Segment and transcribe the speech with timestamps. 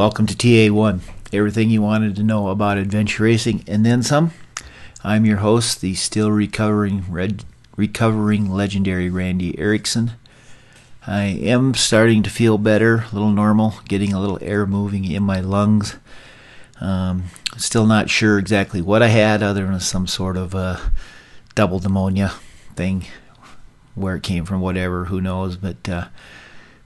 [0.00, 4.30] Welcome to TA1, everything you wanted to know about adventure racing and then some.
[5.04, 7.44] I'm your host, the still recovering red,
[7.76, 10.12] recovering legendary Randy Erickson.
[11.06, 15.22] I am starting to feel better, a little normal, getting a little air moving in
[15.22, 15.96] my lungs.
[16.80, 17.24] Um,
[17.58, 20.78] still not sure exactly what I had, other than some sort of uh,
[21.54, 22.32] double pneumonia
[22.74, 23.04] thing.
[23.94, 25.58] Where it came from, whatever, who knows.
[25.58, 26.06] But uh,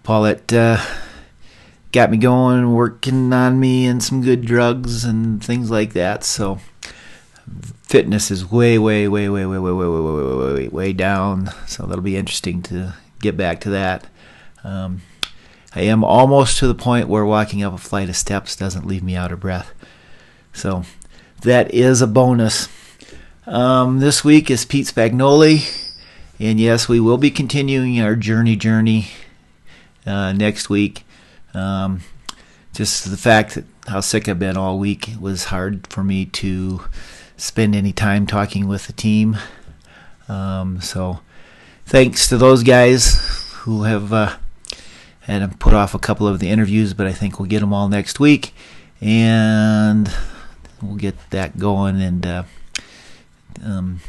[0.02, 0.84] Paulette uh,
[1.94, 6.24] got me going, working on me, and some good drugs and things like that.
[6.24, 6.58] So
[7.84, 11.50] fitness is way, way, way, way, way, way, way, way, way, way, way, way down.
[11.68, 14.08] So that'll be interesting to get back to that.
[14.64, 15.02] Um,
[15.72, 19.04] I am almost to the point where walking up a flight of steps doesn't leave
[19.04, 19.72] me out of breath.
[20.52, 20.82] So
[21.42, 22.68] that is a bonus.
[23.46, 25.94] Um, this week is Pete Spagnoli,
[26.40, 29.08] and yes, we will be continuing our journey journey
[30.04, 31.03] uh, next week.
[31.54, 32.00] Um,
[32.72, 36.26] just the fact that how sick I've been all week it was hard for me
[36.26, 36.82] to
[37.36, 39.36] spend any time talking with the team.
[40.28, 41.20] Um, so
[41.86, 44.36] thanks to those guys who have uh,
[45.20, 47.88] had put off a couple of the interviews, but I think we'll get them all
[47.88, 48.54] next week,
[49.00, 50.10] and
[50.82, 52.42] we'll get that going and uh,
[53.64, 54.00] um,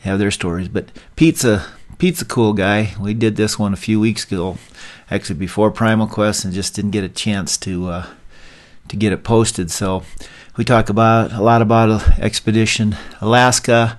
[0.00, 0.68] have their stories.
[0.68, 1.66] But pizza.
[1.98, 2.94] Pete's a cool guy.
[3.00, 4.58] We did this one a few weeks ago,
[5.10, 8.06] actually before Primal Quest, and just didn't get a chance to uh,
[8.88, 9.70] to get it posted.
[9.70, 10.02] So
[10.56, 13.98] we talk about a lot about Expedition Alaska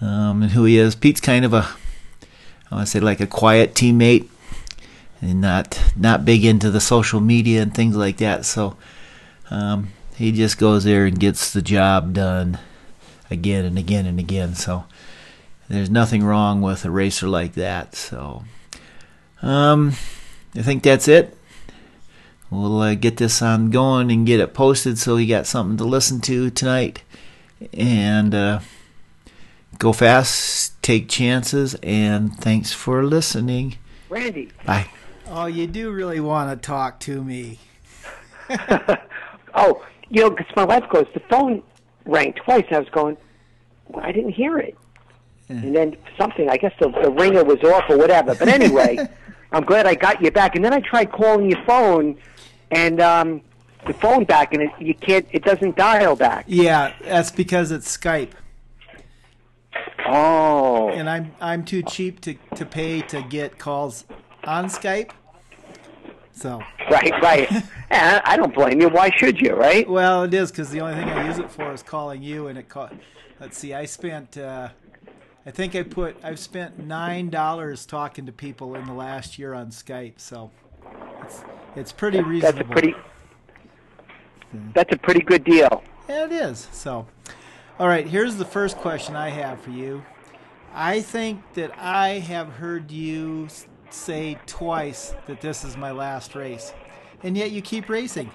[0.00, 0.94] um, and who he is.
[0.94, 1.68] Pete's kind of a
[2.70, 4.28] I want to say like a quiet teammate,
[5.20, 8.46] and not not big into the social media and things like that.
[8.46, 8.76] So
[9.50, 12.58] um, he just goes there and gets the job done
[13.30, 14.54] again and again and again.
[14.54, 14.84] So
[15.68, 17.94] there's nothing wrong with a racer like that.
[17.94, 18.44] So,
[19.42, 19.92] um,
[20.54, 21.36] I think that's it.
[22.50, 25.84] We'll uh, get this on going and get it posted so you got something to
[25.84, 27.02] listen to tonight.
[27.72, 28.60] And uh,
[29.78, 33.76] go fast, take chances, and thanks for listening.
[34.08, 34.50] Randy.
[34.64, 34.88] Bye.
[35.26, 37.58] Oh, you do really want to talk to me.
[39.54, 41.62] oh, you know, because my wife goes, the phone
[42.04, 42.66] rang twice.
[42.70, 43.16] I was going,
[43.88, 44.76] well, I didn't hear it.
[45.48, 48.34] And then something, I guess the, the ringer was off or whatever.
[48.34, 48.98] But anyway,
[49.52, 50.56] I'm glad I got you back.
[50.56, 52.16] And then I tried calling your phone,
[52.70, 53.42] and um,
[53.86, 56.46] the phone back, and it, you can't, it doesn't dial back.
[56.48, 58.30] Yeah, that's because it's Skype,
[60.06, 64.04] Oh, and I'm I'm too cheap to, to pay to get calls
[64.44, 65.10] on Skype.
[66.32, 66.60] So,
[66.90, 67.50] right, right.
[67.90, 68.88] and I don't blame you.
[68.88, 69.88] Why should you, right?
[69.88, 72.58] well, it is because the only thing I use it for is calling you, and
[72.58, 72.90] it call.
[73.40, 74.36] Let's see, I spent.
[74.36, 74.68] Uh,
[75.46, 76.16] I think I put.
[76.22, 80.50] I've spent nine dollars talking to people in the last year on Skype, so
[81.22, 81.42] it's
[81.76, 82.58] it's pretty reasonable.
[82.58, 82.94] That's a pretty,
[84.72, 85.82] that's a pretty good deal.
[86.08, 86.68] Yeah, it is.
[86.72, 87.06] So,
[87.78, 90.02] all right, here's the first question I have for you.
[90.72, 93.48] I think that I have heard you
[93.90, 96.72] say twice that this is my last race,
[97.22, 98.30] and yet you keep racing.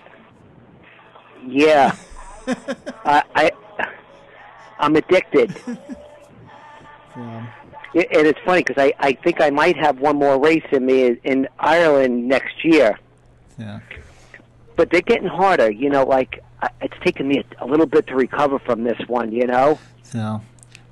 [1.46, 1.96] Yeah.
[3.03, 3.52] I, I,
[4.78, 5.59] I'm addicted.
[7.94, 10.85] Yeah, and it's funny because I, I think I might have one more race in
[10.85, 13.00] me in Ireland next year,
[13.57, 13.80] yeah.
[14.75, 15.72] but they're getting harder.
[15.72, 16.44] You know, like
[16.81, 19.31] it's taken me a, a little bit to recover from this one.
[19.31, 20.41] You know, So,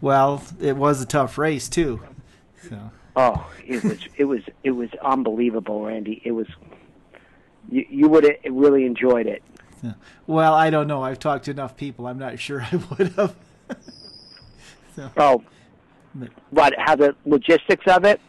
[0.02, 2.02] well, it was a tough race too.
[2.68, 6.22] So, oh, it was it was it was unbelievable, Randy.
[6.26, 6.48] It was
[7.70, 9.44] you you would have really enjoyed it.
[9.84, 9.94] yeah.
[10.26, 11.04] well, I don't know.
[11.04, 12.08] I've talked to enough people.
[12.08, 13.36] I'm not sure I would have.
[14.96, 15.44] so, Oh,
[16.16, 16.74] but- what?
[16.78, 18.20] How the logistics of it?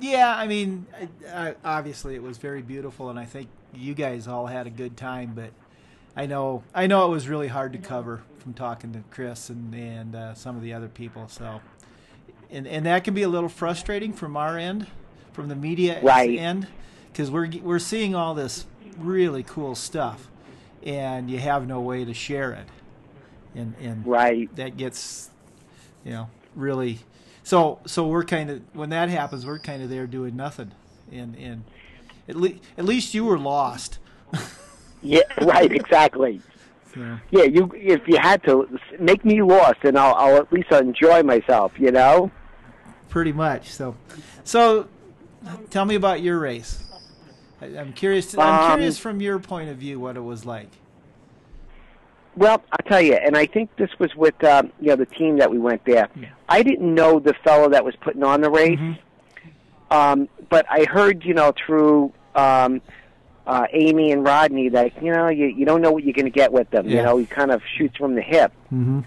[0.00, 0.86] Yeah, I mean,
[1.32, 4.70] I, I, obviously it was very beautiful, and I think you guys all had a
[4.70, 5.32] good time.
[5.34, 5.50] But
[6.14, 9.74] I know, I know it was really hard to cover from talking to Chris and
[9.74, 11.28] and uh, some of the other people.
[11.28, 11.60] So,
[12.50, 14.86] and and that can be a little frustrating from our end,
[15.32, 16.38] from the media Right.
[16.38, 16.66] end,
[17.10, 18.66] because we're we're seeing all this
[18.98, 20.28] really cool stuff,
[20.84, 22.66] and you have no way to share it,
[23.54, 24.54] and and Right.
[24.56, 25.30] that gets
[26.04, 26.98] you know really
[27.44, 30.72] so so we're kind of when that happens we're kind of there doing nothing
[31.12, 31.62] and and
[32.28, 33.98] at least at least you were lost
[35.02, 35.20] Yeah.
[35.40, 35.70] Right.
[35.70, 36.40] Exactly.
[36.92, 38.66] so, Yeah, you if you had to
[38.98, 41.72] make me lost, and I'll I'll at least enjoy myself.
[41.78, 42.30] You know.
[43.08, 43.94] pretty much so
[44.42, 44.88] so
[45.70, 46.82] tell me about your race
[47.62, 50.44] I, i'm curious to, i'm Um, curious from your point of view what it was
[50.44, 50.68] like
[52.36, 55.38] Well, I'll tell you, and I think this was with um, you know the team
[55.38, 56.08] that we went there.
[56.14, 56.28] Yeah.
[56.48, 58.98] I didn't know the fellow that was putting on the race, Mhm.
[59.90, 62.82] um, but I heard you know through um,
[63.46, 66.30] uh, Amy and Rodney, that you know, you you don't know what you're going to
[66.30, 66.88] get with them.
[66.88, 68.52] You know, he kind of shoots from the hip.
[68.66, 69.00] Mm-hmm.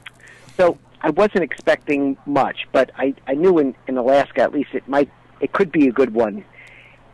[0.58, 4.88] So I wasn't expecting much, but I I knew in in Alaska at least it
[4.88, 5.10] might
[5.40, 6.44] it could be a good one.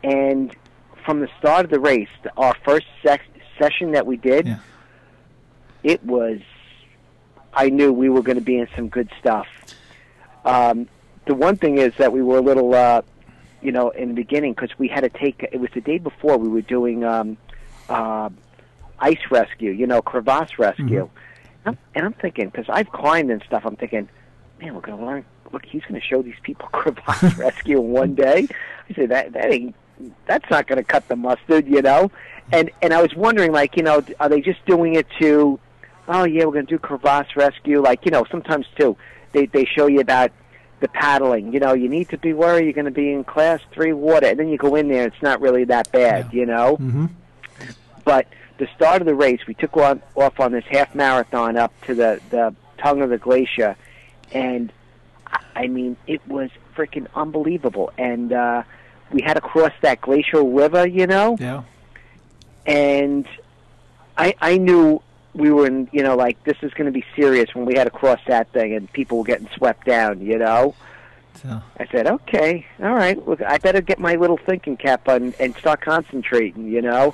[0.03, 0.55] And
[1.03, 2.07] from the start of the race,
[2.37, 3.21] our first sec-
[3.59, 4.57] session that we did, Yeah.
[5.85, 6.39] It was
[7.53, 9.47] I knew we were going to be in some good stuff.
[10.43, 10.87] Um,
[11.25, 13.01] the one thing is that we were a little, uh,
[13.61, 15.47] you know, in the beginning because we had to take.
[15.51, 17.37] It was the day before we were doing um,
[17.87, 18.29] uh,
[18.99, 21.09] ice rescue, you know, crevasse rescue,
[21.65, 23.63] and, I'm, and I'm thinking because I've climbed and stuff.
[23.65, 24.09] I'm thinking,
[24.59, 25.25] man, we're going to learn.
[25.51, 28.47] Look, he's going to show these people crevasse rescue in one day.
[28.89, 29.75] I say that that ain't.
[30.25, 32.11] That's not going to cut the mustard, you know.
[32.51, 35.59] And and I was wondering, like, you know, are they just doing it to?
[36.07, 37.81] Oh yeah, we're going to do crevasse rescue.
[37.81, 38.95] Like you know, sometimes too,
[39.33, 40.31] they they show you about
[40.81, 41.53] the paddling.
[41.53, 44.27] You know, you need to be worried you're going to be in class three water,
[44.27, 46.27] and then you go in there, it's not really that bad.
[46.33, 46.39] Yeah.
[46.39, 47.05] You know, Mm-hmm.
[48.03, 51.73] but the start of the race, we took on, off on this half marathon up
[51.85, 53.75] to the the tongue of the glacier,
[54.33, 54.71] and
[55.27, 57.91] I- I mean, it was freaking unbelievable.
[57.97, 58.63] And uh,
[59.11, 60.85] we had to cross that glacial river.
[60.87, 61.63] You know, Yeah.
[62.65, 63.27] and
[64.17, 65.01] I I knew
[65.35, 67.83] we were in you know like this is going to be serious when we had
[67.83, 70.75] to cross that thing and people were getting swept down you know?
[71.43, 71.61] So.
[71.77, 75.55] I said okay all right look I better get my little thinking cap on and
[75.57, 77.13] start concentrating you know?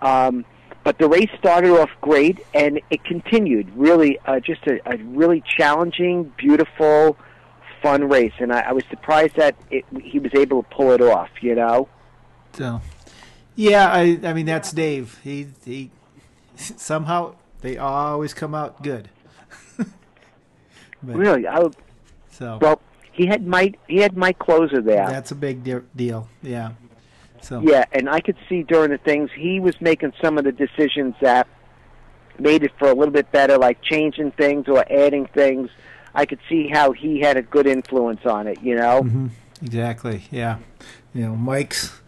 [0.00, 0.44] Um
[0.82, 3.68] but the race started off great and it continued.
[3.74, 7.18] Really uh, just a, a really challenging beautiful
[7.82, 8.34] fun race.
[8.38, 11.56] And I, I was surprised that it, he was able to pull it off you
[11.56, 11.88] know?
[12.52, 12.80] So,
[13.56, 15.18] yeah, I I mean that's Dave.
[15.24, 15.90] He he
[16.76, 19.08] somehow they always come out good.
[21.02, 21.76] but, really I, would-
[22.30, 22.80] So well
[23.12, 26.28] he had Mike he had Mike Kloser there that's a big de- deal.
[26.42, 26.72] Yeah.
[27.40, 30.52] So Yeah, and I could see during the things he was making some of the
[30.52, 31.46] decisions that
[32.38, 35.70] made it for a little bit better, like changing things or adding things.
[36.14, 38.60] I could see how he had a good influence on it.
[38.62, 39.30] You know, Mhm.
[39.62, 40.24] exactly.
[40.30, 40.58] Yeah.
[41.14, 41.92] You know, Mike's.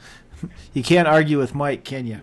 [0.72, 2.20] You can't argue with Mike, can you?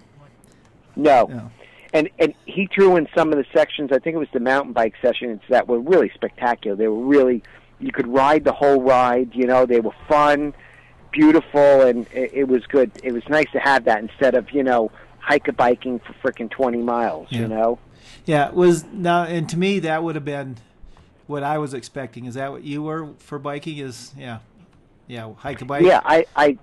[0.95, 1.51] no, No.
[1.95, 3.91] And and he threw in some of the sections.
[3.91, 6.75] I think it was the mountain bike sessions that were really spectacular.
[6.75, 7.41] They were really
[7.79, 9.33] you could ride the whole ride.
[9.33, 10.53] You know, they were fun,
[11.11, 12.91] beautiful, and it, it was good.
[13.01, 16.51] It was nice to have that instead of you know hike a biking for freaking
[16.51, 17.29] twenty miles.
[17.31, 17.39] Yeah.
[17.41, 17.79] You know.
[18.25, 20.57] Yeah, it was now, and to me that would have been
[21.27, 22.25] what I was expecting.
[22.25, 23.77] Is that what you were for biking?
[23.77, 24.39] Is yeah,
[25.07, 25.83] yeah, hike a bike.
[25.83, 26.57] Yeah, I, I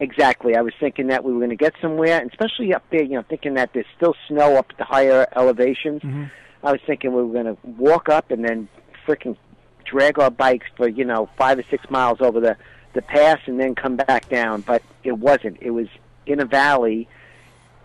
[0.00, 0.56] exactly.
[0.56, 3.02] I was thinking that we were going to get somewhere, and especially up there.
[3.02, 6.02] You know, thinking that there's still snow up at the higher elevations.
[6.02, 6.30] Mhm.
[6.62, 8.68] I was thinking we were going to walk up and then
[9.06, 9.36] freaking
[9.84, 12.56] drag our bikes for you know five or six miles over the
[12.94, 14.62] the pass and then come back down.
[14.62, 15.58] But it wasn't.
[15.60, 15.88] It was
[16.26, 17.06] in a valley,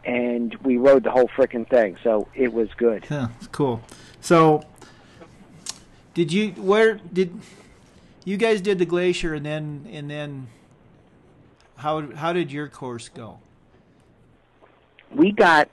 [0.05, 1.97] and we rode the whole freaking thing.
[2.03, 3.05] So it was good.
[3.09, 3.81] Yeah, it's cool.
[4.21, 4.63] So,
[6.13, 7.37] did you where did
[8.25, 10.47] you guys did the glacier and then and then
[11.79, 13.39] how how did your course go?
[15.15, 15.67] we got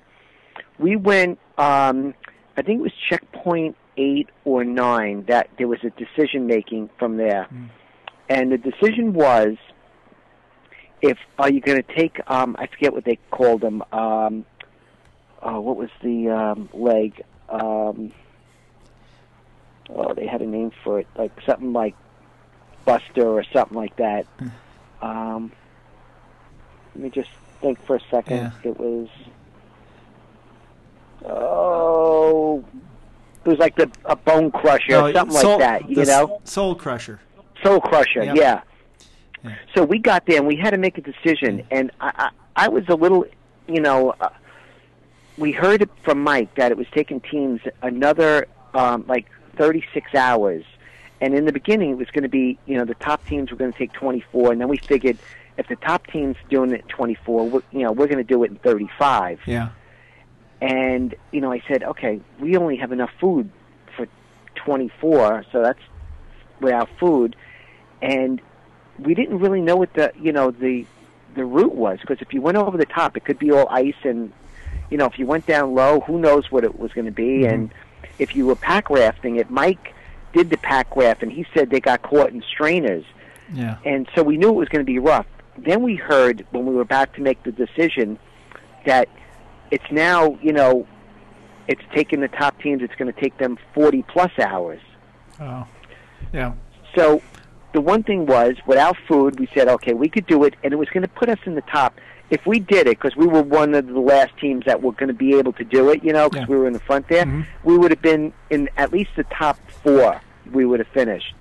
[0.79, 2.15] we went um
[2.57, 7.17] i think it was checkpoint eight or nine that there was a decision making from
[7.19, 7.69] there Mm.
[8.31, 9.57] and the decision was
[11.03, 14.47] if are you going to take um i forget what they called them um
[15.43, 18.11] oh what was the um leg um
[19.91, 21.95] oh they had a name for it like something like
[22.87, 24.27] buster or something like that
[25.03, 25.53] um
[26.97, 27.29] let me just
[27.61, 28.51] think for a second Yeah.
[28.71, 29.09] it was
[31.25, 32.65] oh
[33.45, 36.75] it was like the a bone crusher or something Soul- like that you know Soul
[36.75, 37.21] Crusher.
[37.63, 38.37] Soul Crusher, Yep.
[38.37, 38.61] yeah.
[39.43, 39.55] Yeah.
[39.75, 42.69] So we got there and we had to make a decision, and I, I, I
[42.69, 43.25] was a little,
[43.67, 44.29] you know, uh,
[45.39, 49.27] we heard from Mike that it was taking teams another um, like
[49.57, 50.65] 36 hours,
[51.23, 53.57] and in the beginning it was going to be, you know, the top teams were
[53.57, 55.17] going to take 24, and then we figured
[55.59, 58.51] if the top team's doing it 24, we're, you know, we're going to do it
[58.51, 59.41] in 35.
[59.47, 59.71] Yeah.
[60.61, 63.51] And you know, I said, okay, we only have enough food
[63.95, 64.07] for
[64.57, 65.79] 24, so that's
[66.61, 67.37] without food,
[68.01, 68.41] and
[68.99, 70.87] we didn't really know what the you know the
[71.35, 73.95] the route was because if you went over the top, it could be all ice,
[74.05, 74.33] and
[74.91, 77.43] you know, if you went down low, who knows what it was going to be,
[77.43, 77.53] Mhm.
[77.53, 77.75] and
[78.19, 79.93] if you were pack rafting, it Mike
[80.33, 83.05] did the pack raft, and he said they got caught in strainers
[83.53, 83.77] Yeah.
[83.85, 85.27] and so we knew it was going to be rough.
[85.59, 88.19] Then we heard when we were about to make the decision
[88.85, 89.09] that
[89.71, 90.87] it's now, you know,
[91.69, 92.83] it's taking the top teams.
[92.83, 94.81] It's going to take them forty plus hours.
[95.41, 95.67] Oh.
[96.33, 96.53] Yeah.
[96.95, 97.21] So
[97.73, 100.77] the one thing was, without food, we said, okay, we could do it, and it
[100.77, 101.95] was going to put us in the top.
[102.29, 105.07] if we did it, because we were one of the last teams that were going
[105.07, 106.53] to be able to do it, you know, because Yeah.
[106.53, 107.47] we were in the front there, Mhm.
[107.63, 110.21] we would have been in at least the top four.
[110.53, 111.37] We would have finished.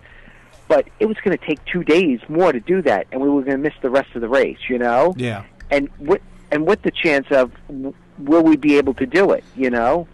[0.68, 3.42] But it was going to take two days more to do that, and we were
[3.42, 5.14] going to miss the rest of the race, you know.
[5.18, 5.44] Yeah.
[5.70, 7.52] And what and what the chance of
[8.18, 10.08] will we be able to do it, you know?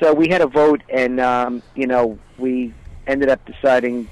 [0.00, 2.74] So we had a vote, and um, you know, we
[3.06, 4.08] ended up deciding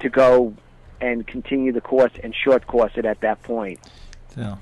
[0.00, 0.54] to go
[1.00, 3.80] and continue the course and short course it at that point.
[4.34, 4.58] So,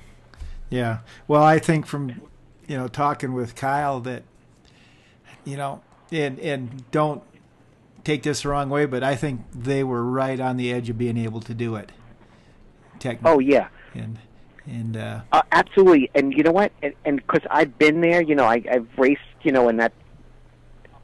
[0.69, 0.99] yeah.
[1.27, 2.21] Well, I think from
[2.67, 4.23] you know talking with Kyle that
[5.45, 7.23] you know, and and don't
[8.03, 10.97] take this the wrong way, but I think they were right on the edge of
[10.97, 11.91] being able to do it.
[12.99, 13.31] Technically.
[13.31, 14.19] Oh yeah, And
[14.67, 16.09] and uh, uh, absolutely.
[16.13, 16.71] And you know what?
[17.03, 19.91] And because I've been there, you know, I, I've raced, you know, in that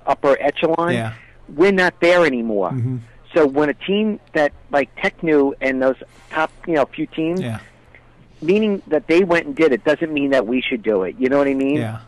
[0.05, 0.93] upper echelon.
[0.93, 1.13] yeah.
[1.55, 2.71] We're not there anymore.
[2.71, 2.97] hmm
[3.33, 5.95] So when a team that like Tecnu and those
[6.29, 7.59] top, you know, few teams, Yeah.
[8.41, 11.15] meaning that they went and did it, doesn't mean that we should do it.
[11.17, 11.77] You know what I mean?
[11.77, 11.99] Yeah.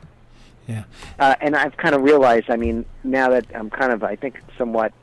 [0.69, 0.83] Yeah.
[1.17, 2.49] Uh, and I've kind of realized.
[2.49, 4.93] I mean, now that I'm kind of, I think, somewhat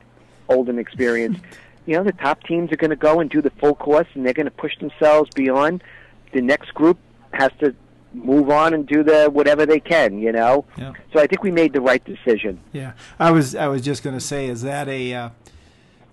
[0.47, 1.41] old and experienced,
[1.85, 4.25] you know, the top teams are going to go and do the full course, and
[4.25, 5.83] they're going to push themselves beyond.
[6.31, 6.97] The next group
[7.33, 7.75] has to
[8.13, 10.19] move on and do the whatever they can.
[10.19, 10.63] You know.
[10.77, 10.93] Yeah.
[11.11, 12.59] So I think we made the right decision.
[12.71, 15.29] Yeah, I was I was just going to say, is that a uh,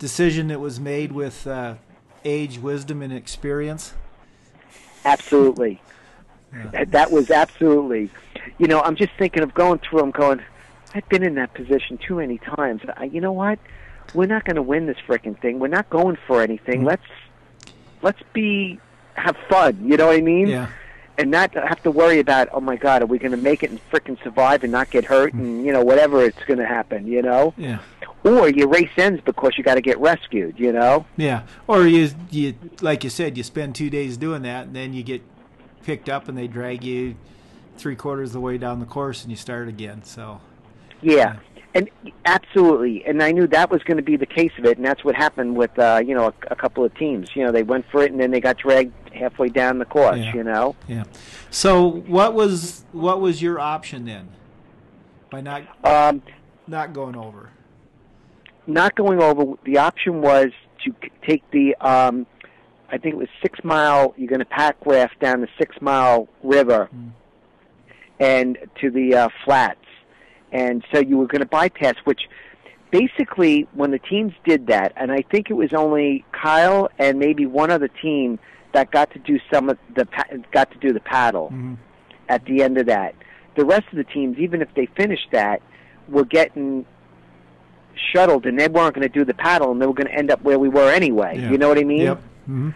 [0.01, 1.77] decision that was made with uh,
[2.25, 3.95] age, wisdom, and experience?
[5.05, 5.81] Absolutely.
[6.53, 6.67] Yeah.
[6.73, 8.11] That- That was absolutely.
[8.59, 10.01] You know, I'm just thinking of going through.
[10.01, 10.41] I'm going.
[10.95, 12.83] I've been in that position too many times.
[12.97, 13.59] I, you know what?
[14.15, 15.59] We're not going to win this frickin' thing.
[15.59, 16.83] We're not going for anything.
[16.83, 16.87] Mhm.
[16.87, 17.03] Let's
[18.03, 18.79] let's be
[19.15, 19.79] have fun.
[19.85, 20.49] You know what I mean?
[20.49, 20.69] Yeah,
[21.19, 22.49] And not have to worry about.
[22.53, 25.05] Oh my God, are we going to make it and frickin' survive and not get
[25.05, 27.07] hurt and you know whatever it's going to happen.
[27.07, 27.55] You know?
[27.57, 27.79] yeah,
[28.23, 30.59] Or your race ends because you got to get rescued.
[30.61, 31.07] You know?
[31.17, 31.43] yeah.
[31.67, 35.03] Or you you like you said, you spend two days doing that, and then you
[35.03, 35.23] get
[35.85, 37.17] picked up, and they drag you
[37.77, 40.03] three quarters of the way down the course, and you start again.
[40.05, 40.41] So
[41.03, 41.37] Yeah,
[41.75, 41.91] and
[42.25, 43.05] absolutely.
[43.05, 45.15] And I knew that was going to be the case of it, and that's what
[45.15, 47.31] happened with uh, you know a, a couple of teams.
[47.35, 50.19] You know, they went for it, and then they got dragged halfway down the course.
[50.19, 50.35] Yeah.
[50.35, 51.05] You know, yeah.
[51.51, 54.29] So what was what was your option then?
[55.31, 56.23] By not um,
[56.67, 57.51] not going over.
[58.67, 59.59] not going over.
[59.65, 60.51] The option was
[60.85, 60.95] to
[61.27, 61.75] take the.
[61.81, 62.27] Um,
[62.91, 64.15] I think it was six mile.
[64.17, 67.11] You're going to pack raft down the six mile river, Mm.
[68.21, 69.85] And to the uh, flats,
[70.53, 72.23] and so you were going to bypass which.
[72.91, 77.45] Basically, when the teams did that, and I think it was only Kyle and maybe
[77.45, 78.39] one other team
[78.73, 80.07] that got to do some of the
[80.53, 81.75] got to do the paddle hmm
[82.29, 83.15] at the end of that.
[83.57, 85.61] The rest of the teams, even if they finished that,
[86.09, 86.87] were getting
[88.13, 90.31] shuttled, and they weren't going to do the paddle, and they were going to end
[90.31, 91.39] up where we were anyway.
[91.39, 91.51] Yeah.
[91.51, 92.03] You know what I mean?
[92.03, 92.23] Yep.
[92.47, 92.71] hmm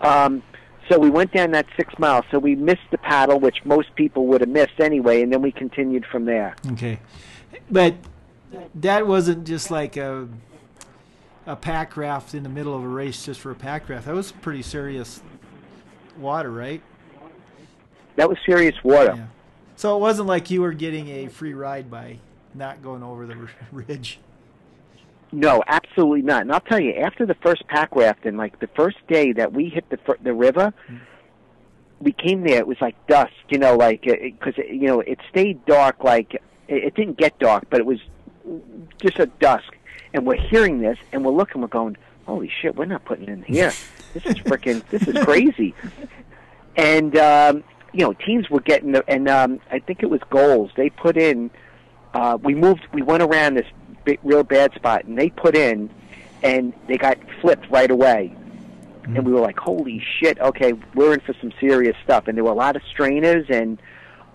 [0.00, 0.42] Um,
[0.90, 2.24] so we went down that six miles.
[2.30, 5.52] So we missed the paddle, which most people would have missed anyway, and then we
[5.52, 6.56] continued from there.
[6.72, 6.98] Okay,
[7.70, 7.94] but
[8.74, 10.28] that wasn't just like a
[11.46, 14.06] a pack raft in the middle of a race just for a pack raft.
[14.06, 15.22] That was pretty serious
[16.18, 16.82] water, right?
[18.16, 19.14] That was serious water.
[19.16, 19.26] Yeah.
[19.76, 22.18] So it wasn't like you were getting a free ride by
[22.54, 24.18] not going over the ridge.
[25.32, 26.42] No, absolutely not.
[26.42, 29.52] And I'll tell you, after the first pack raft and like the first day that
[29.52, 30.72] we hit the the river,
[32.00, 32.58] we came there.
[32.58, 36.02] It was like dusk, you know, like because you know it stayed dark.
[36.02, 38.00] Like it, it didn't get dark, but it was
[39.00, 39.72] just a dusk.
[40.12, 41.60] And we're hearing this, and we're looking.
[41.60, 41.96] We're going,
[42.26, 42.74] "Holy shit!
[42.74, 43.72] We're not putting in here.
[44.12, 44.84] This is freaking.
[44.88, 45.74] this is crazy."
[46.76, 50.70] And um, you know, teams were getting, the, and um, I think it was goals.
[50.76, 51.50] They put in.
[52.14, 52.88] Uh, we moved.
[52.92, 53.66] We went around this
[54.10, 55.90] big, real bad spot, and they put in,
[56.42, 58.34] and they got flipped right away.
[59.04, 60.38] And we were like, "Holy shit!
[60.38, 63.78] Okay, we're in for some serious stuff." And there were a lot of strainers, and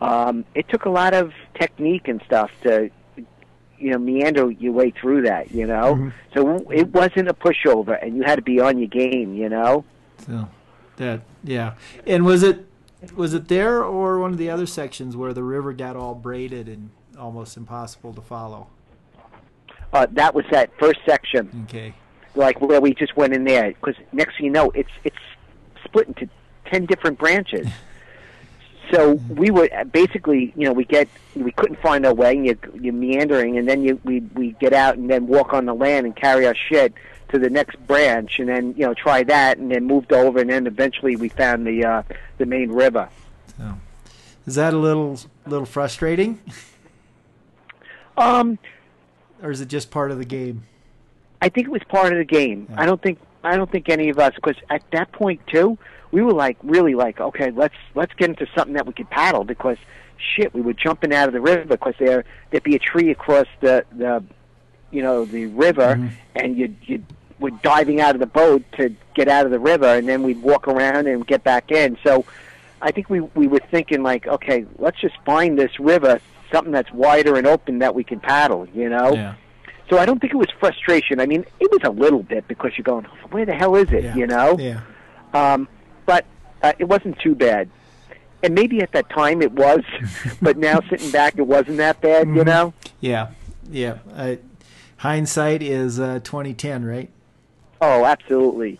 [0.01, 2.89] um, it took a lot of technique and stuff to,
[3.77, 5.51] you know, meander your way through that.
[5.51, 6.13] You know, Mhm.
[6.33, 9.33] so it wasn't a pushover, and you had to be on your game.
[9.35, 9.85] You know.
[10.25, 10.49] So
[10.97, 11.73] that yeah.
[12.05, 12.65] And was it
[13.15, 16.67] was it there or one of the other sections where the river got all braided
[16.67, 18.67] and almost impossible to follow?
[19.95, 21.49] Uh, that was that first section.
[21.69, 21.93] Okay.
[22.35, 25.15] like where we just went in there because next thing you know it's it's
[25.85, 26.27] split into
[26.65, 27.65] 10 different branches
[28.91, 32.57] so we were basically you know we get we couldn't find our way and you
[32.81, 36.05] you're meandering and then you we we get out and then walk on the land
[36.05, 36.93] and carry our shit
[37.29, 40.49] to the next branch and then you know try that and then moved over and
[40.49, 42.03] then eventually we found the uh
[42.37, 43.07] the main river
[43.57, 43.75] So
[44.45, 46.41] is that a little little frustrating
[48.17, 48.59] um
[49.45, 50.63] or is it just part of the game?
[51.41, 52.67] I think it was part of the game.
[52.69, 52.81] Yeah.
[52.81, 55.77] I don't think I don't think any of us, because at that point too,
[56.11, 59.43] we were like really like, okay, let's let's get into something that we could paddle
[59.43, 59.77] because
[60.17, 63.47] shit, we were jumping out of the river because there there'd be a tree across
[63.61, 64.23] the the
[64.91, 66.09] you know the river, Mhm.
[66.35, 67.03] and you you
[67.39, 70.41] were diving out of the boat to get out of the river, and then we'd
[70.41, 71.97] walk around and get back in.
[72.03, 72.25] So
[72.81, 76.19] I think we we were thinking like, okay, let's just find this river,
[76.51, 79.13] something that's wider and open that we can paddle, you know.
[79.13, 79.35] Yeah.
[79.89, 81.19] So I don't think it was frustration.
[81.19, 84.03] I mean, it was a little bit because you're going, where the hell is it,
[84.03, 84.15] Yeah.
[84.15, 84.57] you know?
[84.57, 84.81] Yeah.
[85.33, 85.67] Um,
[86.05, 86.25] but
[86.63, 87.69] uh, it wasn't too bad.
[88.41, 89.81] And maybe at that time it was,
[90.41, 92.45] but now sitting back, it wasn't that bad, you Mhm.
[92.45, 92.73] know?
[92.99, 93.27] Yeah.
[93.69, 93.97] Yeah.
[94.15, 94.35] Uh,
[94.97, 97.09] hindsight is uh, 2010, right?
[97.81, 98.79] Oh, absolutely.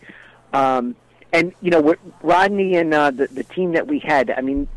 [0.53, 0.95] Um,
[1.34, 4.67] and you know, Rodney and uh, the the team that we had, I mean,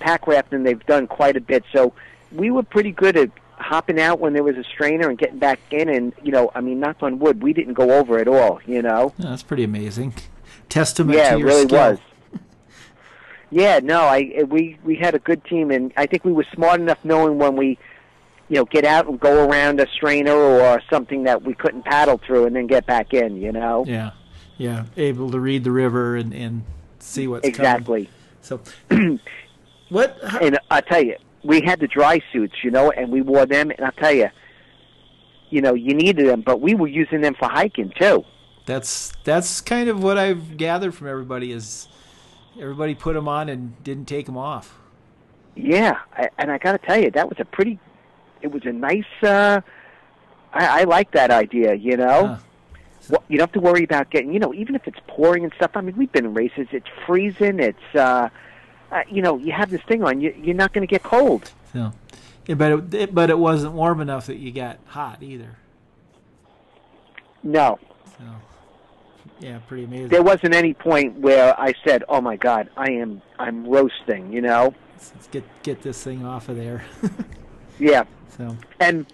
[0.00, 1.64] pack rafting, they've done quite a bit.
[1.72, 1.92] So
[2.32, 5.60] we were pretty good at hopping out when there was a strainer and getting back
[5.70, 5.88] in.
[5.88, 8.60] And you know, I mean, knock on wood, we didn't go over at all.
[8.66, 9.14] You know.
[9.18, 10.14] Yeah, that's pretty amazing.
[10.68, 11.78] Testament yeah, to it really skill.
[11.78, 11.98] was.
[13.52, 16.80] Yeah, no, I we we had a good team, and I think we were smart
[16.80, 17.78] enough knowing when we,
[18.48, 22.18] you know, get out and go around a strainer or something that we couldn't paddle
[22.18, 23.38] through, and then get back in.
[23.38, 23.84] You know.
[23.88, 24.12] Yeah.
[24.60, 24.84] Yeah.
[24.96, 26.64] Able to read the river and, and
[26.98, 28.10] see what's exactly.
[28.42, 28.60] coming.
[28.90, 29.18] So,
[29.90, 30.18] what?
[30.26, 33.46] how- And I tell you, we had the dry suits, you know, and we wore
[33.46, 33.70] them.
[33.70, 34.28] And I tell you,
[35.50, 38.24] you know, you needed them, but we were using them for hiking too.
[38.66, 41.88] That's that's kind of what I've gathered from everybody is
[42.60, 44.78] everybody put them on and didn't take them off.
[45.56, 47.78] Yeah, I, and I got to tell you, that was a pretty.
[48.42, 49.04] It was a nice.
[49.22, 49.60] uh
[50.52, 51.74] I, I like that idea.
[51.74, 52.36] You know, Huh.
[53.08, 54.32] well, you don't have to worry about getting.
[54.32, 55.72] You know, even if it's pouring and stuff.
[55.74, 56.68] I mean, we've been in races.
[56.70, 57.58] It's freezing.
[57.58, 57.94] It's.
[57.94, 58.28] uh,
[58.90, 60.20] uh You know, you have this thing on.
[60.20, 61.50] You, you're not going to get cold.
[61.72, 61.92] So,
[62.46, 65.56] yeah, but it, it but it wasn't warm enough that you got hot either.
[67.42, 67.78] No,
[68.18, 68.24] So,
[69.40, 70.08] yeah, pretty amazing.
[70.08, 73.22] there wasn't any point where I said, "Oh my God, I am.
[73.38, 74.74] I'm roasting." You know.
[74.94, 76.84] Let's, let's get get this thing off of there.
[77.82, 78.04] Yeah.
[78.36, 79.06] so, And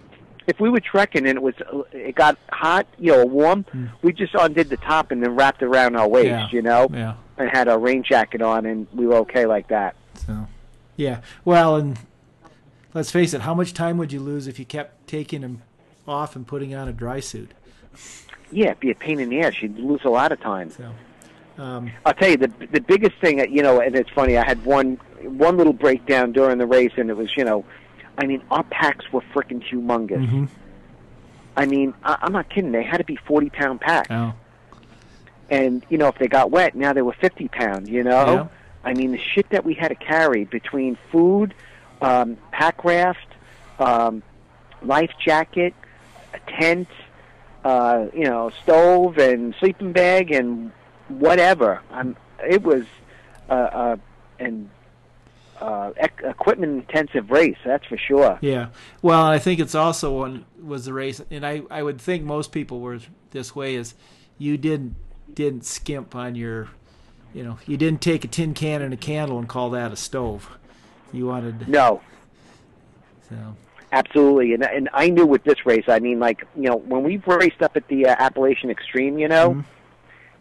[0.45, 1.53] if we were trekking and it was
[1.93, 3.89] it got hot, you know, warm, Mm.
[4.01, 6.47] we just undid the top and then wrapped around our waist, Yeah.
[6.51, 7.13] you know, yeah.
[7.37, 9.95] And had our rain jacket on, and we were okay like that.
[10.25, 10.47] So,
[10.95, 11.21] yeah.
[11.45, 11.99] Well, and
[12.93, 15.61] let's face it, how much time would you lose if you kept taking them
[16.07, 17.51] off and putting on a dry suit?
[18.51, 19.61] Yeah, it'd be a pain in the ass.
[19.61, 20.69] You'd lose a lot of time.
[20.71, 20.91] So,
[21.61, 24.37] um, I'll tell you the the biggest thing, that you know, and it's funny.
[24.37, 27.65] I had one one little breakdown during the race, and it was, you know,
[28.17, 30.25] I mean, our packs were freaking humongous.
[30.29, 30.47] mhm.
[31.57, 32.71] I mean, I, I'm not kidding.
[32.71, 34.33] They had to be forty pound packs, Oh,
[35.49, 37.87] and you know, if they got wet, now they were fifty pound.
[37.87, 38.25] You know.
[38.25, 38.47] yeah.
[38.83, 41.53] I mean, the shit that we had to carry between food,
[42.01, 43.27] um, pack raft,
[43.79, 44.23] um,
[44.81, 45.73] life jacket,
[46.33, 46.87] a tent,
[47.65, 50.71] uh, you know, stove and sleeping bag and
[51.09, 51.81] whatever.
[51.91, 52.85] I'm, it was
[53.49, 53.97] uh, uh,
[54.39, 54.69] an
[55.59, 55.91] uh,
[56.23, 58.37] equipment intensive race, that's for sure.
[58.41, 58.67] Yeah.
[59.01, 62.51] Well, I think it's also one was the race, and I, I would think most
[62.51, 62.99] people were
[63.31, 63.95] this way is
[64.37, 64.95] you didn't
[65.37, 66.67] didn't skimp on your,
[67.31, 69.95] you know, you didn't take a tin can and a candle and call that a
[69.95, 70.57] stove.
[71.13, 72.01] You wanted No,
[73.29, 73.35] so
[73.91, 74.55] absolutely.
[74.55, 77.61] And, and I knew with this race, I mean, like, you know, when we raced
[77.61, 79.63] up at the uh, Appalachian Extreme, you know, Mhm.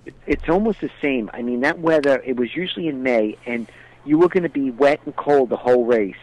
[0.06, 1.28] it, it's almost the same.
[1.34, 3.70] I mean, that weather, it was usually in May, and
[4.06, 6.16] you were going to be wet and cold the whole race.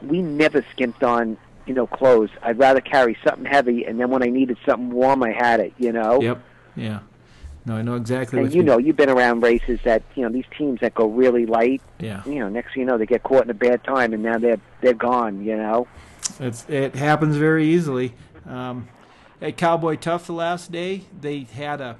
[0.00, 2.30] We never skimped on, you know, clothes.
[2.42, 5.72] I'd rather carry something heavy, and then when I needed something warm, I had it,
[5.78, 6.20] you know?
[6.22, 6.40] Yep.
[6.76, 7.00] Yeah.
[7.64, 10.46] No, I know exactly And you know, you've been around races that, you know, these
[10.56, 12.22] teams that go really light, Yeah.
[12.26, 14.38] you know, next thing you know, they get caught in a bad time, and now
[14.38, 15.86] they're, they're gone, you know?
[16.40, 18.14] It's it happens very easily.
[18.46, 18.88] Um,
[19.40, 21.96] at Cowboy Tough the last day, they had a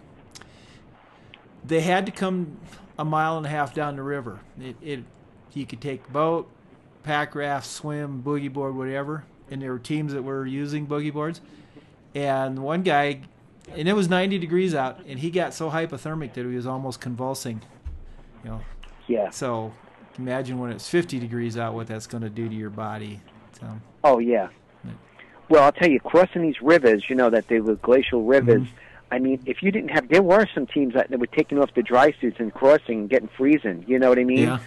[1.64, 2.56] they had to come
[2.98, 4.40] a mile and a half down the river.
[4.60, 5.04] It, it
[5.52, 6.48] you could take boat,
[7.02, 9.24] pack raft, swim, boogie board, whatever.
[9.50, 11.40] And there were teams that were using boogie boards.
[12.14, 13.22] And one guy,
[13.74, 17.00] and it was 90 degrees out, and he got so hypothermic that he was almost
[17.00, 17.62] convulsing.
[18.44, 18.60] You know,
[19.06, 19.30] Yeah.
[19.30, 19.72] so
[20.18, 23.20] imagine when it's 50 degrees out, what that's going to do to your body.
[23.60, 23.66] So.
[24.04, 24.48] Oh yeah.
[24.84, 24.94] Right.
[25.48, 28.62] Well, I'll tell you, crossing these rivers, you know that they were glacial rivers.
[28.62, 28.68] Mhm.
[29.12, 31.72] I mean, if you didn't have, there were some teams that, that were taking off
[31.74, 33.84] the dry suits and crossing and getting freezing.
[33.86, 34.38] You know what I mean?
[34.38, 34.58] Yeah.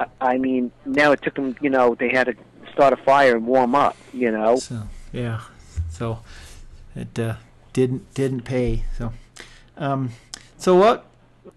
[0.00, 1.54] I, I mean, now it took them.
[1.60, 2.34] You know, they had to
[2.72, 3.96] start a fire and warm up.
[4.14, 4.56] You know.
[4.56, 5.42] So yeah,
[5.90, 6.20] so
[6.96, 7.34] it uh,
[7.74, 8.84] didn't didn't pay.
[8.96, 9.12] So,
[9.76, 10.10] um,
[10.56, 11.04] so what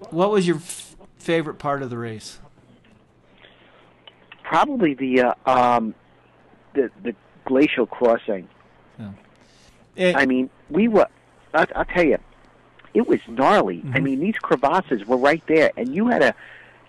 [0.09, 2.39] what was your f- favorite part of the race?
[4.43, 5.95] Probably the uh, um,
[6.73, 8.49] the the glacial crossing.
[9.99, 11.07] Eh, I mean, we were.
[11.55, 12.19] I, I'll tell you,
[12.93, 13.81] it was gnarly.
[13.93, 14.03] I Mhm.
[14.03, 16.35] mean, these crevasses were right there, and you had to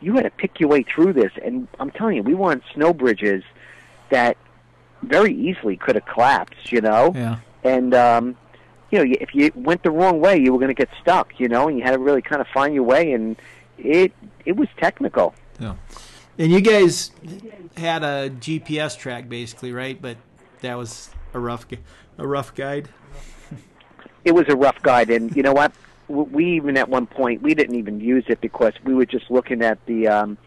[0.01, 1.33] you had to pick your way through this.
[1.43, 3.45] And I'm telling you, we were on snow bridges
[4.11, 4.37] that
[5.03, 6.71] very easily could have collapsed.
[6.71, 7.37] You know, Yeah.
[7.65, 8.37] and um,
[8.91, 11.39] you know, if you went the wrong way, you were going to get stuck.
[11.39, 13.37] You know, and you had to really kind of find your way, and
[13.79, 14.13] it
[14.45, 15.35] it was technical.
[15.61, 15.75] Yeah.
[16.39, 17.11] And you guys
[17.77, 20.01] had a GPS track basically, right?
[20.01, 20.19] But
[20.61, 21.67] that was a rough,
[22.17, 22.89] a rough guide.
[24.25, 25.73] it was a rough guide, and you know what?
[26.09, 29.63] We even at one point we didn't even use it because we were just looking
[29.63, 30.39] at the, um,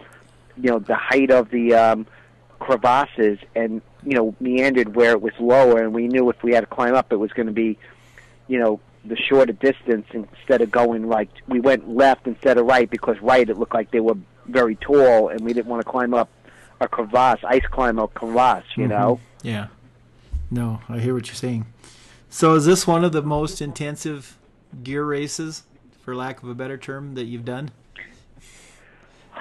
[0.57, 2.07] you know, the height of the um,
[2.59, 6.61] crevasses, and you know, meandered where it was lower, and we knew if we had
[6.61, 7.77] to climb up, it was going to be,
[8.51, 12.89] you know, the shorter distance instead of going like we went left instead of right
[12.89, 16.13] because right it looked like they were very tall, and we didn't want to climb
[16.13, 16.29] up
[16.81, 18.91] a crevasse, ice climb a crevasse, you mm-hmm.
[18.91, 19.19] know.
[19.41, 19.67] Yeah.
[20.49, 21.65] No, I hear what you're saying.
[22.29, 24.37] So is this one of the most intensive
[24.83, 25.63] gear races,
[26.01, 27.71] for lack of a better term, that you've done?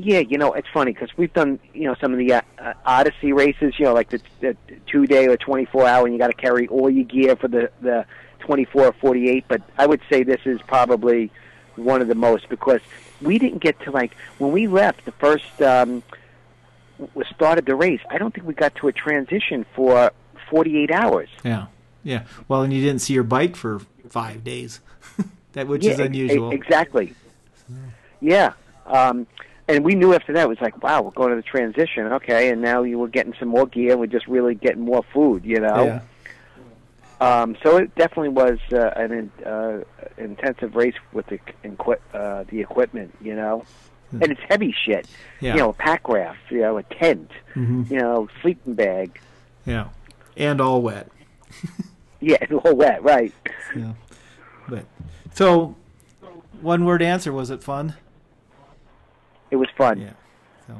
[0.00, 2.74] Yeah, you know, it's funny because we've done, you know, some of the uh, uh,
[2.86, 4.56] Odyssey races, you know, like the, the
[4.86, 7.68] two day or 24 hour, and you got to carry all your gear for the,
[7.80, 8.06] the
[8.38, 9.44] 24 or 48.
[9.48, 11.32] But I would say this is probably
[11.74, 12.80] one of the most because
[13.20, 16.04] we didn't get to, like, when we left the first, um,
[17.00, 20.12] w- started the race, I don't think we got to a transition for
[20.48, 21.28] 48 hours.
[21.44, 21.66] Yeah.
[22.04, 22.22] Yeah.
[22.46, 24.80] Well, and you didn't see your bike for five days,
[25.54, 26.52] that which yeah, is unusual.
[26.52, 27.14] exactly.
[28.20, 28.52] Yeah.
[28.86, 29.26] Um,
[29.68, 32.50] and we knew after that it was like, wow, we're going to the transition, okay,
[32.50, 35.44] and now you were getting some more gear, and we're just really getting more food,
[35.44, 35.84] you know.
[35.84, 36.00] Yeah.
[37.20, 39.80] Um, so it definitely was uh, an uh,
[40.16, 41.40] intensive race with the
[42.14, 43.64] uh, the equipment, you know,
[44.10, 44.22] Hmm.
[44.22, 45.06] and it's heavy shit.
[45.40, 45.54] Yeah.
[45.54, 47.92] You know, a pack raft, you know, a tent, mm-hmm.
[47.92, 49.20] you know, sleeping bag.
[49.66, 49.88] Yeah.
[50.36, 51.08] And all wet.
[52.20, 53.32] Yeah, all wet, right?
[53.76, 53.92] Yeah.
[54.68, 54.86] But
[55.32, 55.76] so,
[56.60, 57.94] one word answer was it fun?
[59.50, 60.00] It was fun.
[60.00, 60.10] Yeah.
[60.66, 60.74] So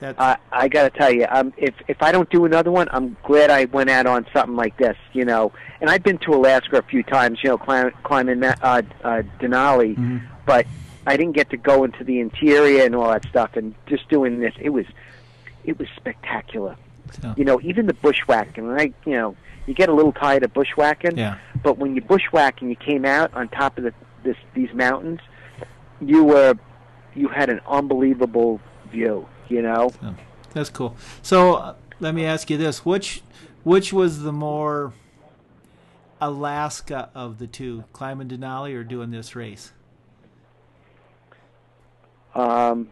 [0.00, 2.88] that's I I got to tell you, um, if if I don't do another one,
[2.90, 5.52] I'm glad I went out on something like this, you know.
[5.80, 8.82] And I've been to Alaska a few times, you know, climb, climbing uh, uh,
[9.40, 10.22] Denali, Mhm.
[10.44, 10.66] but
[11.06, 13.50] I didn't get to go into the interior and all that stuff.
[13.56, 14.86] And just doing this, it was
[15.64, 16.76] it was spectacular.
[17.20, 18.94] so, You know, even the bushwhacking, right?
[19.06, 19.36] You know,
[19.66, 21.36] you get a little tired of bushwhacking, yeah.
[21.62, 23.92] but when you bushwhack and you came out on top of the,
[24.24, 25.20] this these mountains,
[26.00, 26.54] you were
[27.14, 29.26] you had an unbelievable view.
[29.48, 29.90] You know.
[30.52, 30.96] That's cool.
[31.22, 33.22] So uh, let me ask you this: which
[33.64, 34.92] which was the more
[36.20, 39.72] Alaska of the two, climbing Denali or doing this race?
[42.34, 42.88] um,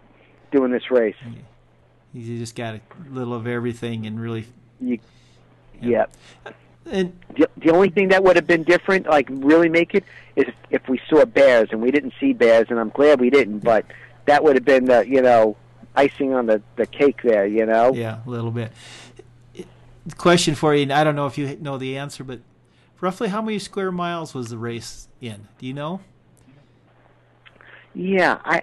[0.51, 1.15] doing this race.
[2.13, 4.47] You just got a little of everything and really.
[4.81, 4.99] You,
[5.81, 6.07] Yeah.
[6.45, 6.53] yeah.
[6.91, 10.05] And The, the only thing that would have been different, like really make it,
[10.37, 13.61] is if we saw bears, and we didn't see bears, and I'm glad we didn't.
[13.61, 13.85] But
[14.27, 15.57] that would have been the, you know,
[15.95, 17.47] icing on the the cake there.
[17.47, 17.93] You know.
[17.95, 18.73] yeah, a little bit.
[20.17, 22.41] Question for you, and I don't know if you know the answer, but
[23.01, 25.49] roughly how many square miles was the race in?
[25.59, 26.01] Do you know?
[27.95, 28.63] Yeah, I,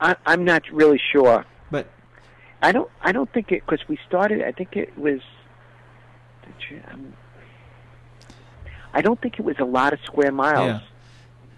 [0.00, 1.44] I I'm not really sure.
[1.70, 1.88] But
[2.62, 4.42] I don't I don't think it because we started.
[4.42, 5.20] I think it was.
[6.44, 7.12] did you- um,
[8.94, 10.66] I don't think it was a lot of square miles.
[10.66, 10.80] Yeah.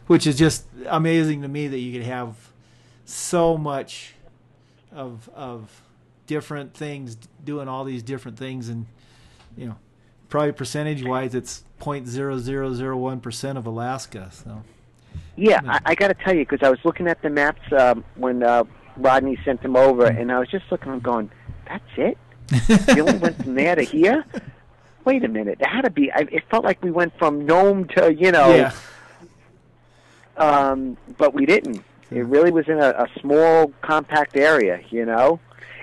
[0.09, 2.50] which is just amazing to me that you could have
[3.11, 4.15] so much
[4.93, 5.83] of of
[6.27, 8.87] different things doing all these different things and
[9.57, 9.77] you know
[10.29, 14.63] probably percentage wise it's 0.0001 percent of Alaska so
[15.37, 15.61] Yeah.
[15.67, 18.43] I, I got to tell you because I was looking at the maps um, when
[18.43, 18.63] uh,
[18.97, 20.21] Rodney sent them over, Mm-hmm.
[20.21, 21.31] and I was just looking, and going,
[21.67, 22.19] "That's it?
[22.97, 24.25] You only went from there to here?
[25.05, 26.13] Wait a minute, there had to be.
[26.13, 28.73] I, it felt like we went from Nome to you know, yeah
[30.37, 31.83] um, but we didn't.
[32.11, 35.39] It really was in a, a small, compact area, you know,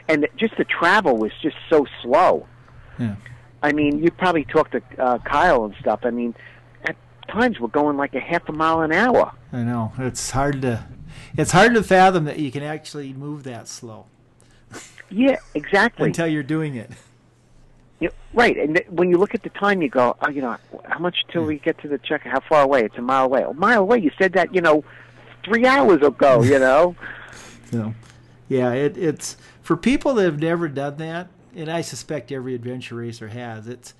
[0.07, 2.47] and just the travel was just so slow.
[2.99, 3.15] Yeah.
[3.63, 6.01] I mean, you probably talked to uh, Kyle and stuff.
[6.03, 6.35] I mean,
[6.85, 6.95] at
[7.29, 9.31] times we're going like a half a mile an hour.
[9.51, 10.85] I know it's hard to
[11.37, 14.05] it's hard to fathom that you can actually move that slow
[15.09, 16.07] Yeah, exactly.
[16.07, 16.91] until you're doing it
[17.99, 20.57] Yeah, right, and th- when you look at the time, you go, oh, you know,
[20.85, 22.21] how much till we get to the check?
[22.21, 22.83] How far away?
[22.83, 23.41] It's a mile away.
[23.41, 23.97] A mile away.
[23.99, 24.83] You said that, you know,
[25.47, 26.43] three hours ago.
[26.43, 26.95] You know.
[27.71, 27.93] So,
[28.49, 32.95] yeah, it, it's for people that have never done that, and I suspect every adventure
[32.95, 33.67] racer has.
[33.67, 33.93] It's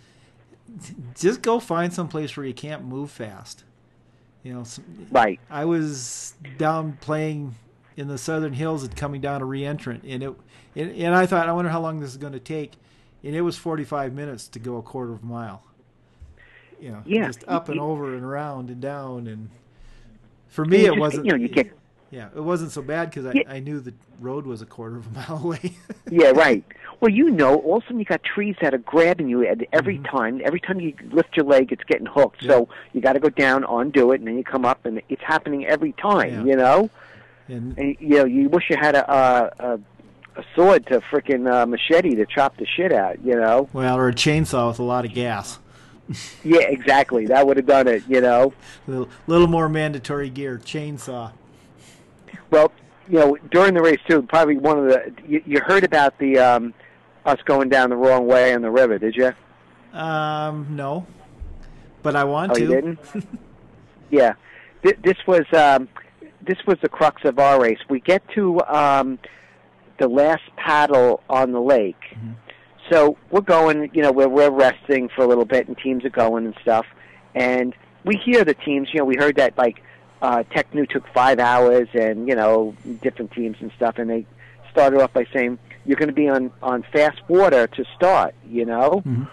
[1.15, 3.63] just go find some place where you can't move fast.
[4.43, 5.39] You know, some, right.
[5.49, 7.55] I was down playing
[7.97, 10.33] in the southern hills and coming down a reentrant, and it
[10.75, 12.73] and, and I thought, I wonder how long this is going to take,
[13.23, 15.63] and it was 45 minutes to go a quarter of a mile.
[16.79, 19.27] you know, Yeah, just up and over and around and down.
[19.27, 19.49] And
[20.49, 21.25] for me, it just- wasn't.
[21.25, 21.71] you know, you get-
[22.11, 23.43] Yeah, it wasn't so bad because I, Yeah.
[23.49, 25.73] I knew the road was a quarter of a mile away.
[26.09, 26.63] Yeah, right.
[26.99, 29.59] Well, you know, all of a sudden you got trees that are grabbing you at
[29.71, 30.41] every time.
[30.43, 32.43] Every time you lift your leg, it's getting hooked.
[32.43, 35.21] So you got to go down, undo it, and then you come up, and it's
[35.21, 36.31] happening every time.
[36.31, 36.43] Yeah.
[36.45, 36.89] You know,
[37.49, 39.79] and and you know, you wish you had a a, a,
[40.39, 43.23] a sword to frickin' uh, machete to chop the shit out.
[43.23, 43.69] You know.
[43.73, 45.59] well, or a chainsaw with a lot of gas.
[46.43, 47.25] Yeah, exactly.
[47.25, 48.03] That would have done it.
[48.07, 48.53] You know.
[48.87, 50.57] little, little more mandatory gear.
[50.57, 51.31] Chainsaw.
[52.49, 52.71] Well,
[53.09, 56.37] you know, during the race too, probably one of the you, you heard about the
[56.39, 56.73] um,
[57.25, 59.33] us going down the wrong way on the river, did you?
[59.97, 61.05] Um, no,
[62.03, 62.61] but I want Oh, to.
[62.61, 62.99] you didn't?
[64.11, 64.33] yeah.
[64.83, 65.89] Th- this was um,
[66.45, 67.79] this was the crux of our race.
[67.89, 69.19] We get to um,
[69.99, 72.15] the last paddle on the lake.
[72.89, 76.09] So we're going, you know, we're, we're resting for a little bit, and teams are
[76.09, 76.85] going and stuff.
[77.35, 79.81] And we hear the teams, you know, we heard that like
[80.21, 83.97] uh, Tecnu took five hours, and you know, different teams and stuff.
[83.97, 84.25] And they
[84.71, 88.65] started off by saying you're going to be on on fast water to start, you
[88.65, 89.01] know.
[89.05, 89.27] Mhm.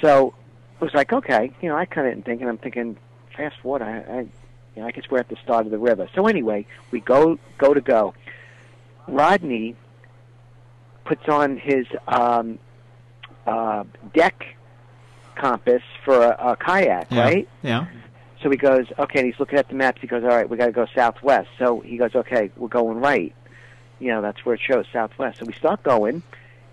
[0.00, 0.34] So
[0.80, 2.96] it was like, okay, you know, I kind of didn't think, and I'm thinking,
[3.36, 3.84] fast water.
[3.84, 6.08] I, I, you know, I guess we're at the start of the river.
[6.14, 8.14] So anyway, we go go to go.
[9.06, 9.76] Rodney
[11.04, 12.58] puts on his um,
[13.46, 14.56] uh, deck
[15.36, 17.22] compass for a, a kayak, Yeah.
[17.22, 17.48] right?
[17.62, 17.86] Yeah.
[18.42, 20.00] So he goes, okay, and he's looking at the maps.
[20.00, 21.48] He goes, all right, we got to go southwest.
[21.58, 23.34] So he goes, okay, we're going right.
[24.00, 25.38] You know, that's where it shows southwest.
[25.38, 26.22] So we start going,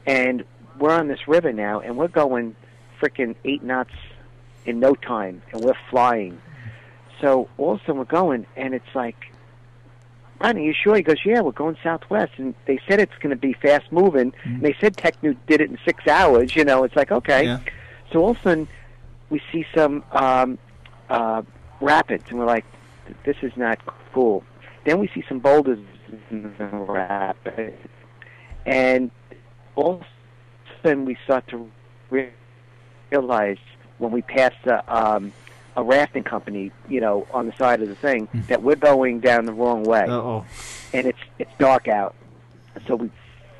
[0.05, 0.43] and
[0.77, 2.55] we're on this river now, and we're going
[3.01, 3.93] freaking eight knots
[4.65, 6.41] in no time, and we're flying.
[7.21, 9.30] So all of a sudden we're going, and it's like,
[10.41, 10.95] Ronnie, you sure?
[10.95, 14.33] He goes, yeah, we're going southwest, and they said it's going to be fast moving.
[14.43, 16.55] And they said Tecnu did it in six hours.
[16.55, 17.45] You know, it's like okay.
[17.45, 17.59] Yeah.
[18.11, 18.67] So all of a sudden
[19.29, 20.57] we see some um,
[21.09, 21.43] uh,
[21.79, 22.65] rapids, and we're like,
[23.23, 23.79] this is not
[24.13, 24.43] cool.
[24.83, 25.79] Then we see some boulders
[26.31, 27.87] in the rapids,
[28.65, 29.11] and
[29.75, 30.05] all of a
[30.81, 31.69] sudden we start to
[32.09, 32.31] re-
[33.11, 33.57] realize
[33.99, 35.31] when we pass the, um,
[35.81, 39.45] a rafting company, you know, on the side of the thing, that we're going down
[39.45, 40.45] the wrong way, Uh oh.
[40.93, 42.15] and it's it's dark out.
[42.87, 43.09] So we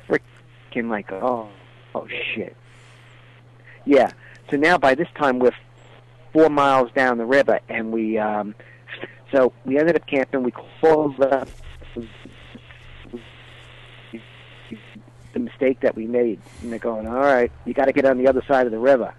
[0.08, 1.48] freaking like, oh,
[1.94, 2.56] oh shit,
[3.84, 4.10] yeah.
[4.50, 5.54] So now by this time we're
[6.32, 8.54] four miles down the river, and we um,
[9.32, 10.42] so we ended up camping.
[10.44, 11.48] We closed up
[15.32, 18.18] the mistake that we made, and they're going, all right, you got to get on
[18.18, 19.14] the other side of the river.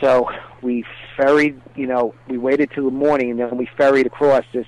[0.00, 0.30] So
[0.62, 0.84] we
[1.16, 4.66] ferried, you know, we waited till the morning, and then we ferried across this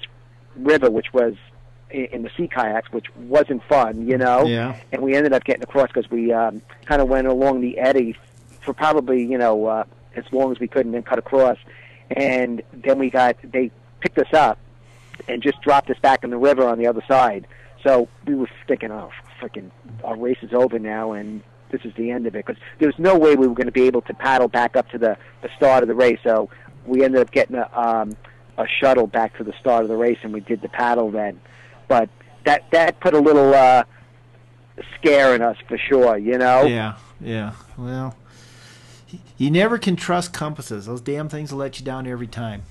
[0.57, 1.35] river, which was
[1.90, 4.47] in the sea kayaks, which wasn't fun, you know.
[4.47, 4.77] Yeah.
[4.93, 8.16] And we ended up getting across because we um, kind of went along the eddy
[8.62, 11.59] for probably, you know, uh, as long as we could, and then cut across.
[12.11, 14.59] And then we got they picked us up
[15.29, 17.47] and just dropped us back in the river on the other side.
[17.85, 19.71] So we were thinking, oh, freaking,
[20.05, 22.45] our race is over now, and this is the end of it.
[22.47, 24.89] Because there was no way we were going to be able to paddle back up
[24.91, 26.19] to the, the start of the race.
[26.25, 26.49] So
[26.87, 28.17] we ended up getting a, um,
[28.59, 31.41] a shuttle back to the start of the race, and we did the paddle then.
[31.89, 32.09] But
[32.45, 33.85] that that put a little uh,
[34.99, 36.63] scare in us for sure, you know.
[36.63, 36.97] Yeah.
[37.21, 37.53] Yeah.
[37.77, 38.17] Well,
[39.37, 40.87] you never can trust compasses.
[40.87, 42.63] Those damn things will let you down every time.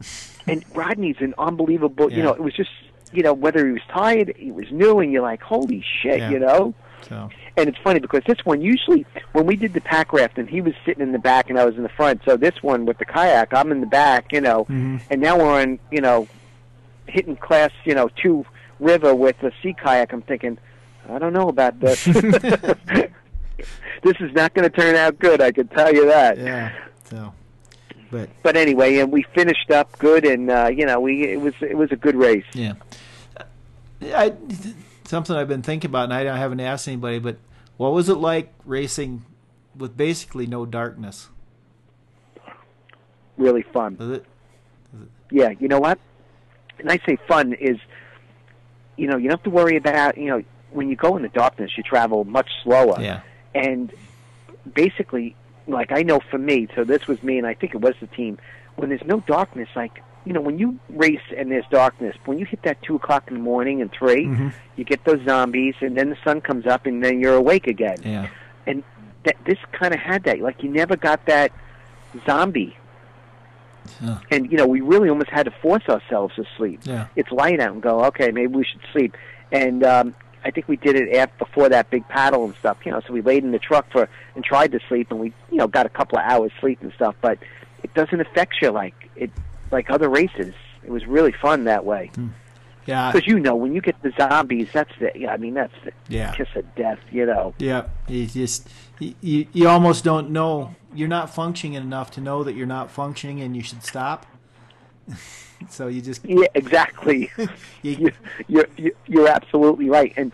[0.46, 2.12] And Rodney's an unbelievable.
[2.12, 2.68] You know, it was just
[3.14, 6.28] you know whether he was tired, he was new, and you're like, holy shit, Yeah.
[6.28, 6.74] you know.
[7.08, 7.28] So.
[7.56, 10.60] And it's funny because this one usually when we did the pack raft and he
[10.60, 12.22] was sitting in the back and I was in the front.
[12.24, 15.00] So this one with the kayak, I'm in the back, you know, Mhm.
[15.10, 16.26] and now we're on, you know,
[17.06, 18.44] hitting class, you know, two
[18.80, 20.12] river with the sea kayak.
[20.12, 20.58] I'm thinking,
[21.08, 22.04] I don't know about this.
[24.02, 25.40] this is not going to turn out good.
[25.40, 26.38] I can tell you that.
[26.38, 26.72] Yeah.
[27.04, 27.32] So.
[28.10, 31.54] But But anyway, and we finished up good, and uh, you know, we it was
[31.60, 32.44] it was a good race.
[32.52, 32.74] yeah.
[34.02, 34.32] I
[35.14, 37.36] something I've been thinking about, and I haven't asked anybody, but
[37.76, 39.24] what was it like racing
[39.76, 41.28] with basically no darkness?
[43.36, 43.96] Really fun.
[43.96, 44.26] Was it?
[45.30, 46.00] Yeah, you know what?
[46.80, 47.78] And I say fun is,
[48.96, 51.28] you know, you don't have to worry about, you know, when you go in the
[51.28, 52.96] darkness, you travel much slower.
[53.00, 53.20] Yeah.
[53.54, 53.92] And
[54.74, 55.36] basically,
[55.68, 58.08] like I know for me, so this was me, and I think it was the
[58.08, 58.38] team.
[58.74, 62.46] When there's no darkness, like you know, when you race and there's darkness, when you
[62.46, 64.52] hit that two o'clock in the morning and 3 Mhm.
[64.76, 67.98] you get those zombies, and then the sun comes up, and then you're awake again.
[68.02, 68.28] Yeah.
[68.66, 68.82] And
[69.24, 70.40] that this kind of had that.
[70.40, 71.52] Like you never got that
[72.26, 72.76] zombie.
[74.02, 74.16] Huh.
[74.30, 76.80] And you know, we really almost had to force ourselves to sleep.
[76.84, 77.06] Yeah.
[77.16, 79.16] It's light out and go, okay, maybe we should sleep.
[79.52, 82.78] And um, I think we did it after, before that big paddle and stuff.
[82.84, 85.32] You know, so we laid in the truck for and tried to sleep, and we
[85.50, 87.14] you know got a couple of hours sleep and stuff.
[87.20, 87.38] But
[87.82, 89.30] it doesn't affect you like it
[89.70, 90.54] like other races.
[90.84, 92.10] It was really fun that way.
[92.86, 93.10] Yeah.
[93.12, 95.10] Because you know, when you get the zombies, that's the.
[95.14, 96.32] yeah, I mean, that's the Yeah.
[96.34, 96.98] kiss of death.
[97.10, 97.54] You know.
[97.58, 102.44] Yeah, you just you, you you almost don't know you're not functioning enough to know
[102.44, 104.26] that you're not functioning and you should stop.
[105.68, 107.30] so you just Yeah, exactly.
[107.82, 108.10] you,
[108.48, 110.12] you're, you're you're absolutely right.
[110.16, 110.32] And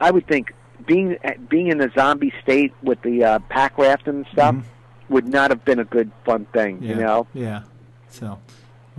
[0.00, 0.52] I would think
[0.86, 4.62] being being in the zombie state with the uh, pack raft and stuff Mhm.
[5.10, 6.78] would not have been a good fun thing.
[6.82, 7.26] yeah, You know.
[7.34, 7.62] yeah.
[8.08, 8.38] So,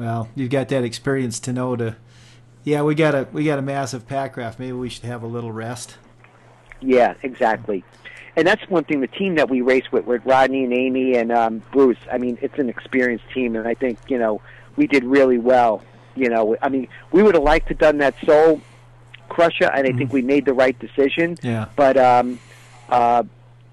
[0.02, 1.96] well, you've got that experience to know to.
[2.64, 4.58] Yeah, we got a we got a massive pack raft.
[4.58, 5.98] Maybe we should have a little rest.
[6.82, 7.84] Yeah, exactly.
[8.36, 9.02] And that's one thing.
[9.02, 12.00] The team that we race with, with Rodney and Amy and um, Bruce.
[12.12, 14.42] I mean, it's an experienced team, and I think you know
[14.76, 15.84] we did really well.
[16.16, 18.60] You know, I mean, we would have liked to done that Soul
[19.30, 21.38] Crusher, and I think we made the right decision.
[21.44, 21.68] Yeah.
[21.76, 22.40] But um,
[22.90, 23.22] uh,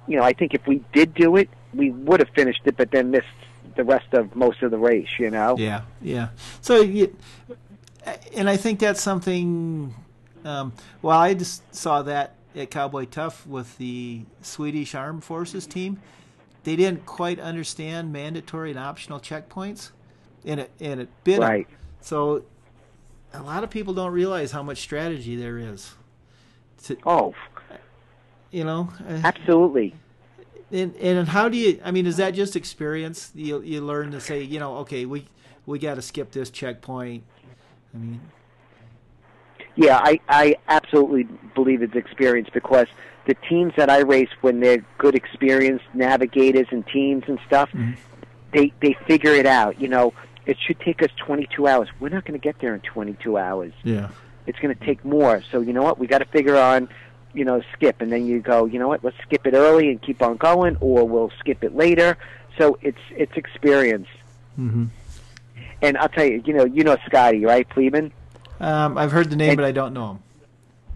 [0.06, 2.90] you know, I think if we did do it, we would have finished it, but
[2.90, 3.26] then missed
[3.78, 5.08] the rest of most of the race.
[5.18, 5.56] You know.
[5.56, 6.28] Yeah, yeah.
[6.60, 7.16] So, you,
[8.34, 9.94] and I think that's something.
[10.44, 16.00] Um, well, I just saw that at Cowboy Tough with the Swedish Armed Forces team.
[16.64, 19.92] They didn't quite understand mandatory and optional checkpoints,
[20.44, 21.38] and it and it bit.
[21.38, 21.68] Right.
[22.00, 22.44] So,
[23.32, 25.94] a lot of people don't realize how much strategy there is.
[26.84, 27.34] To, Oh,
[28.50, 29.94] you know, absolutely.
[30.70, 31.80] And and how do you?
[31.84, 33.30] I mean, is that just experience?
[33.34, 35.26] You you learn to say, you know, okay, we
[35.66, 37.24] we got to skip this checkpoint.
[37.94, 38.20] I mean,
[39.76, 42.86] Yeah, I, I absolutely believe it's experience because
[43.26, 47.92] the teams that I race when they're good experienced navigators and teams and stuff, mm-hmm.
[48.52, 49.80] they they figure it out.
[49.80, 50.14] You know,
[50.46, 51.88] it should take us 22 hours.
[52.00, 53.72] We're not going to get there in 22 hours.
[53.84, 54.08] yeah,
[54.46, 55.42] It's going to take more.
[55.52, 55.98] So you know what?
[55.98, 56.88] We got to figure on,
[57.34, 58.64] you know, skip, and then you go.
[58.66, 59.04] You know what?
[59.04, 62.16] Let's skip it early and keep on going, or we'll skip it later.
[62.56, 64.08] So it's it's experience.
[64.56, 64.86] hmm
[65.82, 68.10] And I'll tell you, you know, you know Scotty, right, Pleban?
[68.60, 70.18] Um, I've heard the name, And- but I don't know him.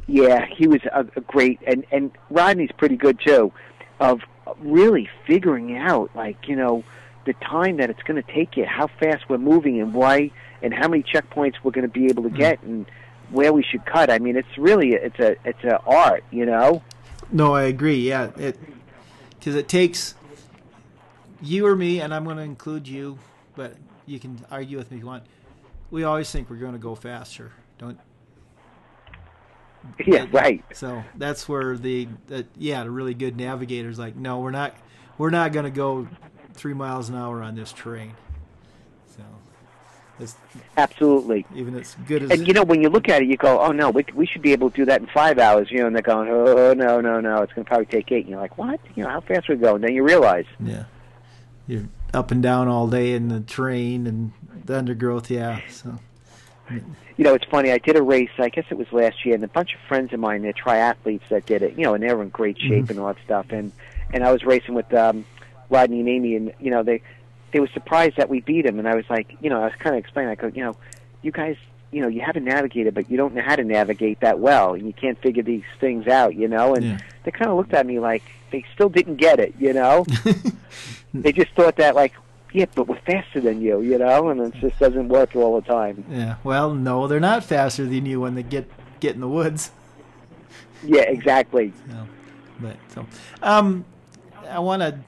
[0.09, 3.53] Yeah, he was a, a great, and and Rodney's pretty good too,
[4.01, 4.21] of
[4.59, 6.83] really figuring out like you know
[7.25, 10.75] the time that it's going to take you, how fast we're moving, and why, and
[10.75, 12.85] how many checkpoints we're going to be able to get, and
[13.33, 14.11] where we should cut.
[14.11, 16.83] I mean, it's really it's a it's an art, you know.
[17.31, 17.97] No, I agree.
[17.97, 18.59] Yeah, it
[19.39, 20.15] because it takes
[21.41, 23.19] you or me, and I'm going to include you,
[23.57, 23.75] but
[24.07, 25.25] you can argue with me if you want.
[25.91, 27.99] We always think we're going to go faster, don't?
[30.07, 30.65] Yeah, right.
[30.75, 34.77] So that's where the, the yeah the really good navigators like no we're not
[35.19, 36.07] we're not going to go
[36.55, 38.13] three miles an hour on this terrain.
[40.21, 40.37] It's
[40.77, 41.47] Absolutely.
[41.55, 43.73] even as good as And you know, when you look at it, you go, "Oh
[43.73, 45.97] no, we we should be able to do that in five hours." You know, and
[45.97, 48.21] they're going, "Oh no, no, no, it's going to probably take eight.
[48.21, 48.79] And you're like, "What?
[48.95, 50.85] You know, how fast we go?" And then you realize, yeah
[51.67, 54.33] you're up and down all day in the terrain and
[54.65, 55.31] the undergrowth.
[55.31, 55.99] Yeah, so
[56.71, 57.71] you know, it's funny.
[57.71, 58.31] I did a race.
[58.39, 61.29] I guess it was last year, and a bunch of friends of mine, they're triathletes
[61.31, 61.77] that did it.
[61.77, 63.47] You know, and they were in great shape and all that stuff.
[63.51, 63.73] And
[64.13, 65.25] and I was racing with um,
[65.71, 67.03] Rodney and Amy, and you know, they
[67.53, 68.79] they were surprised that we beat them.
[68.79, 70.31] And I was like, you know, I was kind of explaining.
[70.31, 70.77] I go, you know,
[71.23, 71.57] you guys,
[71.91, 74.87] you know, you haven't navigated, but you don't know how to navigate that well, and
[74.87, 76.35] you can't figure these things out.
[76.35, 76.99] You know, and Yeah.
[77.25, 79.55] they kind of looked at me like they still didn't get it.
[79.59, 80.05] You know,
[81.15, 82.15] they just thought that like.
[82.55, 85.67] Yeah, but we're faster than you, you know, and it just doesn't work all the
[85.67, 86.05] time.
[86.11, 86.35] yeah.
[86.45, 88.69] Well, no, they're not faster than you when they get
[89.01, 89.71] get in the woods.
[90.85, 91.73] Yeah, exactly.
[92.61, 93.07] But so,
[93.43, 93.85] um,
[94.49, 94.99] I want to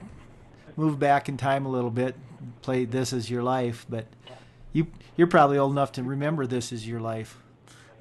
[0.75, 2.15] move back in time a little bit,
[2.61, 4.05] play "This Is Your Life," but
[4.73, 7.41] you you're probably old enough to remember "This Is Your Life."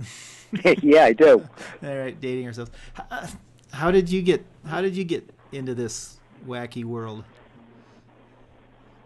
[0.82, 1.46] yeah, I do.
[1.82, 2.70] All right, dating ourselves.
[2.94, 3.28] How,
[3.72, 7.24] how did you get How did you get into this wacky world?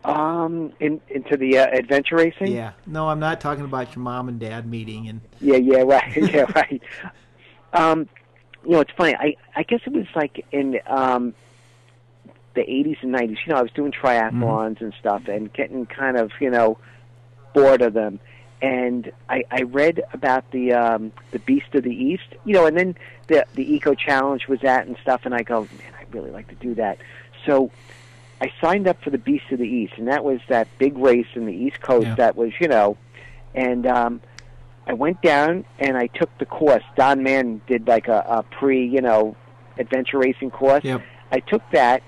[0.04, 2.52] Um, in, into the uh, adventure racing.
[2.52, 6.16] Yeah, no, I'm not talking about your mom and dad meeting and yeah, yeah, right,
[6.32, 6.82] yeah, right.
[7.72, 8.08] Um,
[8.64, 9.14] you know, it's funny.
[9.14, 11.34] I I guess it was like in um
[12.58, 13.36] the 80s and 90s.
[13.46, 16.78] You know, I was doing triathlons and stuff, and getting kind of you know
[17.54, 18.20] bored of them.
[18.60, 22.76] And I, I read about the um, the Beast of the East, you know, and
[22.76, 22.96] then
[23.28, 26.48] the the Eco Challenge was at and stuff, and I go, man, I'd really like
[26.48, 26.98] to do that.
[27.46, 27.70] So
[28.40, 31.26] I signed up for the Beast of the East, and that was that big race
[31.34, 32.14] in the East Coast Yeah.
[32.16, 32.96] that was, you know,
[33.54, 34.20] and um,
[34.88, 36.82] I went down and I took the course.
[36.96, 39.36] Don Mann did like a, a pre, you know,
[39.78, 40.82] adventure racing course.
[40.84, 41.02] Yep.
[41.30, 42.02] I took that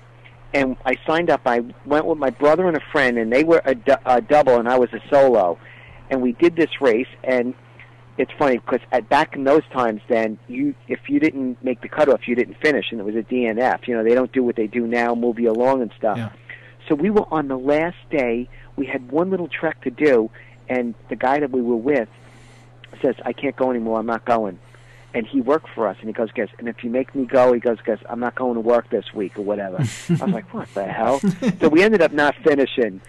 [0.53, 1.41] and I signed up.
[1.45, 4.57] I went with my brother and a friend, and they were a, du- a double,
[4.57, 5.57] and I was a solo.
[6.09, 7.53] And we did this race, and
[8.17, 11.87] it's funny because at, back in those times, then you if you didn't make the
[11.87, 13.87] cutoff, you didn't finish, and it was a DNF.
[13.87, 16.17] You know, they don't do what they do now, move you along and stuff.
[16.17, 16.29] Yeah.
[16.87, 18.49] So we were on the last day.
[18.75, 20.29] We had one little trek to do,
[20.67, 22.09] and the guy that we were with
[23.01, 23.99] says, "I can't go anymore.
[23.99, 24.59] I'm not going."
[25.13, 27.51] And he worked for us, and he goes, "Guess." And if you make me go,
[27.51, 29.77] he goes, "Guess I'm not going to work this week or whatever."
[30.09, 31.19] I was like, "What the hell?"
[31.59, 33.01] so we ended up not finishing.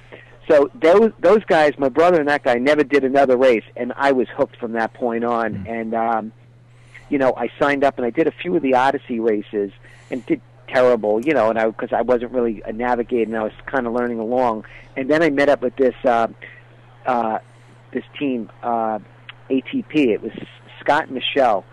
[0.49, 4.13] So those those guys, my brother and that guy, never did another race, and I
[4.13, 5.65] was hooked from that point on.
[5.65, 5.69] Mm.
[5.71, 6.33] And um,
[7.09, 9.71] you know, I signed up and I did a few of the Odyssey races
[10.11, 13.45] and did terrible, you know, and I because I wasn't really a navigator and I
[13.45, 14.65] was kind of learning along.
[14.97, 16.29] And then I met up with this uh,
[17.07, 17.39] uh,
[17.93, 18.99] this team, uh,
[19.51, 19.95] ATP.
[19.95, 20.33] It was
[20.81, 21.65] Scott and Michelle.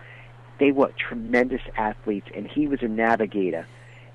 [0.60, 3.66] They were tremendous athletes, and he was a navigator.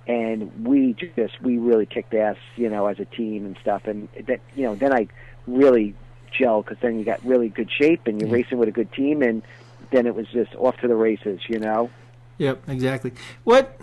[0.06, 3.86] And we just we really kicked ass, you know, as a team and stuff.
[3.86, 5.08] And that you know, then I
[5.46, 5.94] really
[6.38, 8.34] gelled because then you got really good shape and you're Yeah.
[8.34, 9.42] racing with a good team, and
[9.90, 11.90] then it was just off to the races, you know.
[12.38, 13.12] Yep, exactly.
[13.44, 13.80] What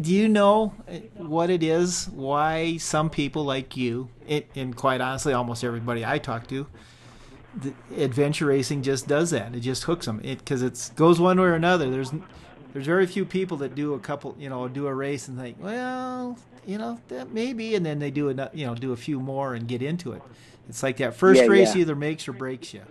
[0.00, 0.68] do you know
[1.16, 2.08] what it is?
[2.08, 6.66] Why some people like you, it, and quite honestly, almost everybody I talk to,
[7.96, 9.54] adventure racing just does that.
[9.54, 10.20] It just hooks them.
[10.22, 11.90] It because it goes one way or another.
[11.90, 12.12] There's
[12.72, 15.56] there's very few people that do a couple, you know, do a race and think,
[15.60, 19.20] well, you know, that maybe, and then they do a, you know, do a few
[19.20, 20.22] more and get into it.
[20.68, 21.80] It's like that first Yeah, race yeah.
[21.80, 22.82] either makes or breaks you.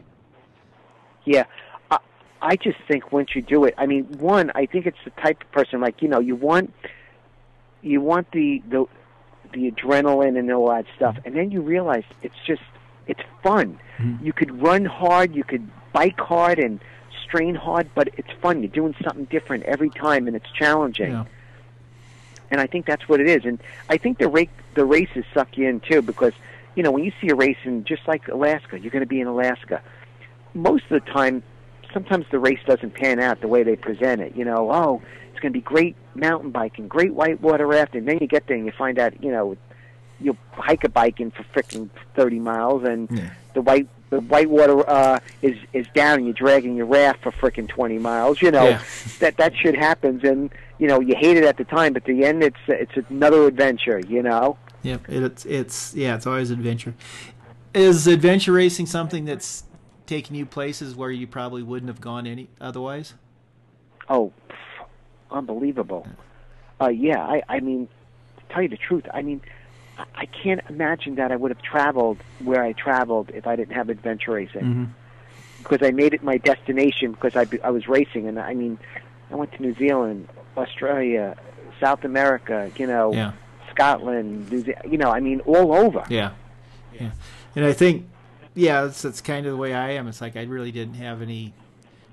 [1.26, 1.43] Yeah,
[1.91, 1.99] I,
[2.41, 5.41] I just think once you do it, I mean, one, I think it's the type
[5.41, 6.74] of person like you know you want
[7.82, 8.86] you want the the
[9.53, 12.61] the adrenaline and all that stuff, and then you realize it's just
[13.08, 13.80] it's fun.
[13.99, 14.24] Mhm.
[14.24, 16.80] You could run hard, you could bike hard and
[17.24, 18.62] strain hard, but it's fun.
[18.62, 21.12] You're doing something different every time, and it's challenging.
[21.12, 21.26] Yeah.
[22.51, 23.43] And I think that's what it is.
[23.45, 24.43] And I think the ra-
[24.76, 26.34] the races suck you in too because
[26.76, 29.20] you know when you see a race in just like Alaska, you're going to be
[29.20, 29.82] in Alaska.
[30.53, 31.43] Most of the time,
[31.93, 34.36] sometimes the race doesn't pan out the way they present it.
[34.36, 35.01] You know, oh,
[35.32, 38.05] it's going to be great mountain biking, great whitewater rafting.
[38.05, 39.58] Then you get there and you find out, you know,
[40.20, 43.30] you hike a bike in for freaking 30 miles, and Yeah.
[43.53, 47.68] the white the whitewater uh, is is down, and you're dragging your raft for freaking
[47.68, 48.41] 20 miles.
[48.41, 48.82] You know, Yeah.
[49.20, 50.49] that that shit happens, and
[50.80, 53.45] you know you hate it at the time, but at the end, it's it's another
[53.47, 53.99] adventure.
[53.99, 54.57] You know.
[54.84, 56.93] Yep, it's it's yeah, it's always adventure.
[57.74, 59.63] Is adventure racing something that's
[60.05, 63.13] taking you places where you probably wouldn't have gone any otherwise?
[64.07, 64.55] Oh, pff,
[65.32, 66.07] unbelievable.
[66.80, 67.89] Uh, yeah, I, I mean,
[68.38, 69.41] to tell you the truth, I mean,
[70.16, 73.89] I, can't imagine that I would have traveled where I traveled if I didn't have
[73.89, 74.62] adventure racing.
[74.62, 74.86] Mm-hmm.
[75.60, 78.28] Because I made it my destination because I, I was racing.
[78.28, 78.78] And I mean,
[79.32, 81.36] I went to New Zealand, Australia,
[81.80, 83.34] South America, you know, Yeah,
[83.72, 86.04] Scotland, New Ze- you know, I mean, all over.
[86.10, 86.32] yeah,
[86.93, 87.12] yeah.
[87.56, 88.08] And I think
[88.54, 90.08] yeah, that's, it's kind of the way I am.
[90.08, 91.54] It's like I really didn't have any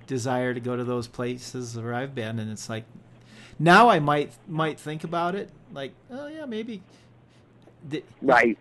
[0.07, 2.85] desire to go to those places where I've been, and it's like
[3.59, 5.51] now I might might think about it.
[5.73, 6.83] Like, oh yeah, maybe.
[7.89, 8.59] The- Right.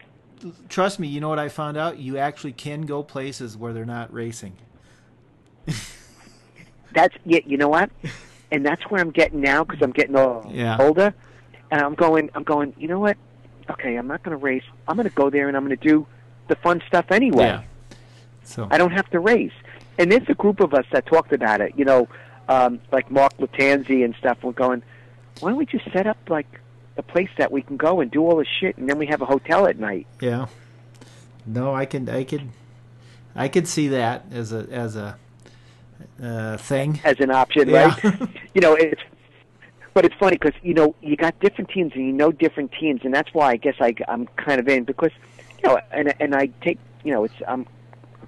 [0.67, 1.99] Trust me, you know what I found out?
[1.99, 4.53] You actually can go places where they're not racing.
[6.93, 7.89] That's you know what?
[8.51, 10.78] And that's where I'm getting now because I'm getting old, Yeah.
[10.80, 11.13] older,
[11.71, 12.30] and I'm going.
[12.36, 12.74] I'm going.
[12.78, 13.17] You know what?
[13.69, 14.63] Okay, I'm not going to race.
[14.88, 16.05] I'm going to go there and I'm going to do
[16.49, 17.45] the fun stuff anyway.
[17.45, 17.61] Yeah.
[18.43, 19.53] So I don't have to race.
[19.97, 21.74] And there's a group of us that talked about it.
[21.78, 22.07] You know,
[22.49, 24.38] um, like Mark Lattanzi and stuff.
[24.43, 24.84] We're going.
[25.39, 26.59] Why don't we just set up like
[26.97, 29.21] a place that we can go and do all the shit, and then we have
[29.21, 30.07] a hotel at night.
[30.21, 30.47] Yeah.
[31.45, 32.49] No, I can I could
[33.35, 35.17] I could see that as a as a
[36.21, 36.99] uh, thing.
[37.03, 37.95] as an option, Yeah.
[38.03, 38.29] right?
[38.53, 39.01] you know, it's
[39.93, 43.01] but it's funny because you know you got different teams and you know different teams,
[43.03, 45.11] and that's why I guess I, I'm kind of in because
[45.63, 47.65] you know, and and I take you know it's I'm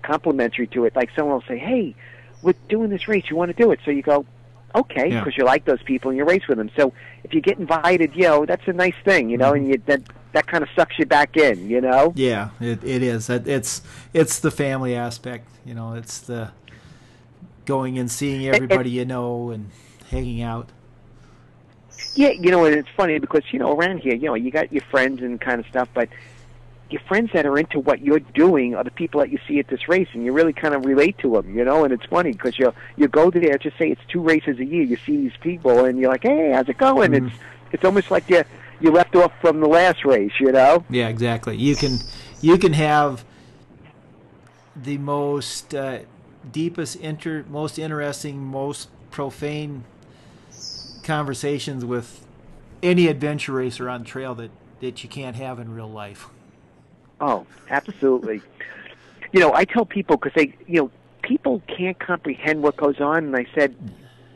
[0.03, 0.95] complimentary to it.
[0.95, 1.95] Like someone will say, "Hey,
[2.41, 3.25] we're doing this race.
[3.29, 4.25] You want to do it?" So you go,
[4.75, 5.19] "Okay," Yeah.
[5.19, 6.69] because you like those people and you race with them.
[6.75, 9.65] So if you get invited, you know, that's a nice thing, you know, mm-hmm.
[9.65, 10.01] and you that
[10.33, 12.13] that kind of sucks you back in, you know.
[12.15, 13.29] Yeah, it, it is.
[13.29, 13.81] It, it's
[14.13, 15.47] it's the family aspect.
[15.65, 16.51] You know, it's the
[17.65, 19.71] going and seeing everybody you know and
[20.09, 20.69] hanging out.
[22.15, 24.71] Yeah, you know, and it's funny because you know around here, you know, you got
[24.71, 26.09] your friends and kind of stuff, but
[26.89, 29.67] your friends that are into what you're doing are the people that you see at
[29.67, 31.83] this race, and you really kind of relate to them, you know.
[31.83, 34.83] And it's funny because you you go there, just say it's two races a year,
[34.83, 37.11] you see these people, and you're like, hey, how's it going?
[37.11, 37.27] Mhm.
[37.27, 37.35] It's
[37.71, 38.43] it's almost like you
[38.79, 40.83] you left off from the last race, you know.
[40.89, 41.57] Yeah, exactly.
[41.57, 41.99] You can
[42.41, 43.25] you can have
[44.75, 45.99] the most uh,
[46.51, 49.85] deepest, inter, most interesting, most profane
[51.03, 52.25] conversations with
[52.83, 56.29] any adventure racer on trail that that you can't have in real life.
[57.21, 58.41] Oh, absolutely.
[59.31, 60.91] you know, I tell people because they, you know,
[61.21, 63.75] people can't comprehend what goes on, and I said,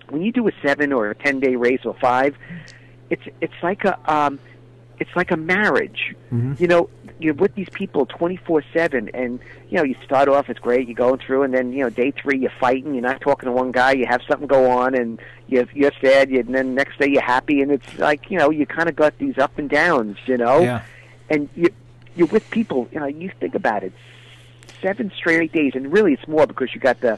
[0.10, 2.36] when you do a seven or a ten day race or five,
[3.10, 4.40] it's it's like a um,
[5.00, 6.16] it's like a marriage.
[6.60, 10.60] You know, you're with these people 24 seven, and you know you start off it's
[10.60, 13.46] great, you're going through, and then you know day three you're fighting, you're not talking
[13.48, 16.74] to one guy, you have something go on, and you're you're sad, you, and then
[16.76, 19.58] next day you're happy, and it's like you know you kind of got these up
[19.60, 20.82] and downs, you know, Yeah.
[21.30, 21.70] and you
[22.20, 22.88] you're with people.
[22.92, 23.94] You know, you think about it,
[24.82, 27.18] seven straight days, and really it's more because you got the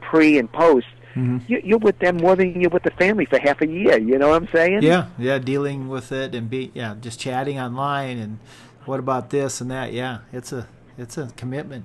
[0.00, 0.86] pre and post.
[1.14, 1.42] Mhm.
[1.46, 3.98] You, you're with them more than you're with the family for half a year.
[3.98, 4.82] You know what I'm saying?
[4.82, 8.38] Yeah, yeah, dealing with it and be yeah, just chatting online and
[8.86, 9.92] what about this and that.
[9.92, 11.84] Yeah, it's a it's a commitment.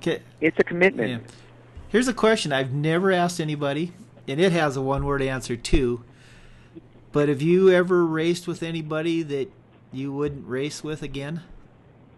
[0.00, 1.10] 'Kay, It's a commitment.
[1.10, 1.18] yeah.
[1.88, 3.92] Here's a question I've never asked anybody,
[4.26, 6.02] and it has a one word answer too.
[7.12, 9.50] But have you ever raced with anybody that
[9.92, 11.40] you wouldn't race with again?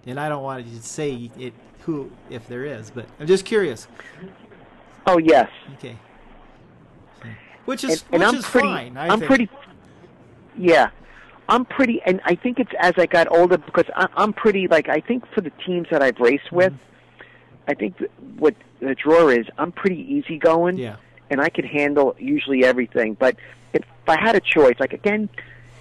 [0.07, 3.87] And I don't want to say it who if there is, but I'm just curious.
[5.07, 5.51] Oh yes.
[5.75, 5.97] Okay.
[7.67, 8.69] Which is and, and which I'm is pretty.
[8.69, 8.97] fine.
[8.97, 9.49] I am pretty.
[10.59, 10.91] Yeah,
[11.49, 14.67] I'm pretty, and I think it's as I got older because I, I'm pretty.
[14.67, 16.73] Like I think for the teams that I've raced with,
[17.69, 20.97] I think th- what the draw is, I'm pretty easygoing, Yeah.
[21.31, 23.15] and I can handle usually everything.
[23.15, 23.37] But
[23.73, 25.29] if I had a choice, like again,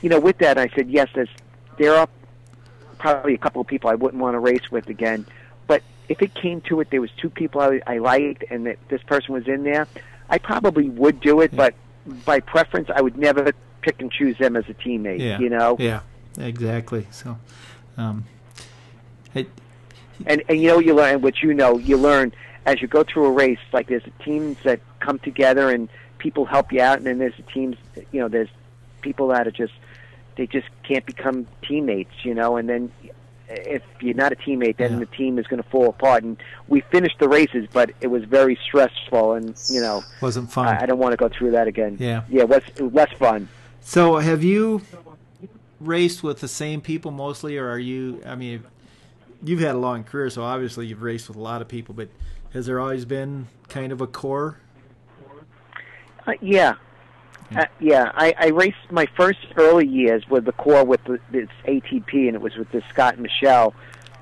[0.02, 1.08] you know, with that, I said yes.
[1.16, 1.30] There's
[1.78, 2.08] there are
[3.00, 5.26] probably a couple of people I wouldn't want to race with again.
[5.68, 8.78] But if it came to it, there was two people I, I liked, and that
[8.90, 9.88] this person was in there,
[10.30, 11.56] I probably would do it.
[11.56, 11.74] But
[12.26, 15.20] by preference, I would never pick and choose them as a teammate.
[15.20, 15.40] Yeah.
[15.40, 16.02] You know, Yeah.
[16.38, 17.08] Exactly.
[17.12, 17.38] So,
[17.98, 18.26] um,
[19.34, 19.48] it,
[20.26, 22.34] and and you know you learn what you know you learn
[22.66, 23.60] as you go through a race.
[23.74, 27.78] Like there's teams that come together and people help you out, and then there's teams.
[28.12, 28.50] You know, there's
[29.02, 29.74] people that are just
[30.36, 32.12] they just can't become teammates.
[32.24, 32.92] You know, and then
[33.50, 35.00] if you're not a teammate, then Yeah.
[35.00, 36.24] the team is going to fall apart.
[36.24, 40.68] And we finished the races, but it was very stressful, and you know, wasn't fun.
[40.68, 41.98] I, I don't want to go through that again.
[42.00, 42.24] Yeah.
[42.30, 43.50] yeah, it was, was less fun.
[43.82, 44.82] So, have you
[45.80, 48.22] raced with the same people mostly, or are you?
[48.26, 48.64] I mean,
[49.44, 51.96] you've had a long career, so obviously you've raced with a lot of people.
[51.96, 52.10] But
[52.54, 54.60] has there always been kind of a core?
[56.28, 56.76] Uh, yeah.
[57.56, 61.50] Uh, yeah, I, I raced my first early years with the core with the, this
[61.66, 63.74] ATP, and it was with the Scott and Michelle.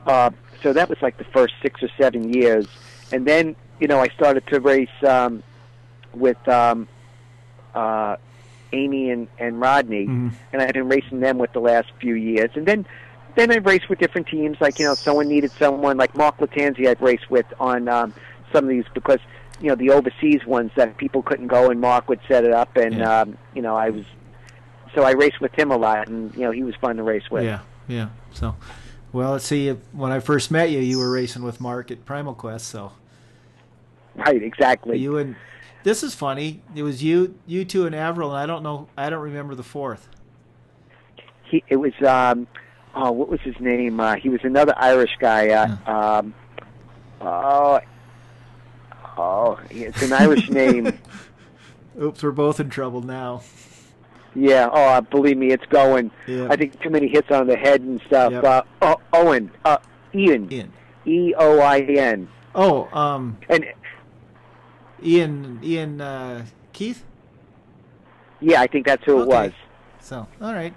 [0.05, 0.30] Uh,
[0.63, 2.65] so that was like the first six or seven years,
[3.11, 5.43] and then you know I started to race um,
[6.13, 6.88] with um,
[7.75, 8.15] uh,
[8.71, 10.32] Amy and, and Rodney, Mhm.
[10.53, 12.86] and I've been racing them with the last few years, and then
[13.36, 14.57] then I raced with different teams.
[14.61, 16.88] Like you know, someone needed someone like Mark Lattanzi.
[16.88, 18.13] I've raced with on um,
[18.53, 19.19] some of these because
[19.61, 22.75] you know the overseas ones that people couldn't go, and Mark would set it up,
[22.77, 23.21] and Yeah.
[23.21, 24.05] um, you know I was
[24.95, 27.29] so I raced with him a lot, and you know he was fun to race
[27.29, 27.43] with.
[27.43, 28.09] Yeah, yeah.
[28.31, 28.55] So,
[29.11, 29.69] well, let's see.
[29.91, 32.67] When I first met you, you were racing with Mark at Primal Quest.
[32.67, 32.91] So
[34.15, 34.97] Right, exactly.
[34.97, 35.35] you and
[35.83, 36.61] this is funny.
[36.75, 38.87] It was you, you two, and Avril, and I don't know.
[38.97, 40.09] I don't remember the fourth.
[41.45, 42.47] he it was um
[42.95, 45.77] oh what was his name uh he was another irish guy uh
[46.19, 46.33] um
[47.21, 47.79] oh
[49.18, 50.97] oh it's an irish name
[52.01, 53.41] Oops, we're both in trouble now.
[54.36, 56.47] yeah oh uh, believe me it's going Yeah.
[56.49, 58.43] i think too many hits on the head and stuff Yep.
[58.43, 59.78] uh oh, owen uh
[60.13, 60.72] ian Ian.
[61.05, 63.65] e o i n Oh, um, and
[65.03, 67.03] Ian, Ian uh, Keith.
[68.39, 69.30] yeah i think that's who it Okay.
[69.30, 69.51] was
[69.99, 70.74] So, all right.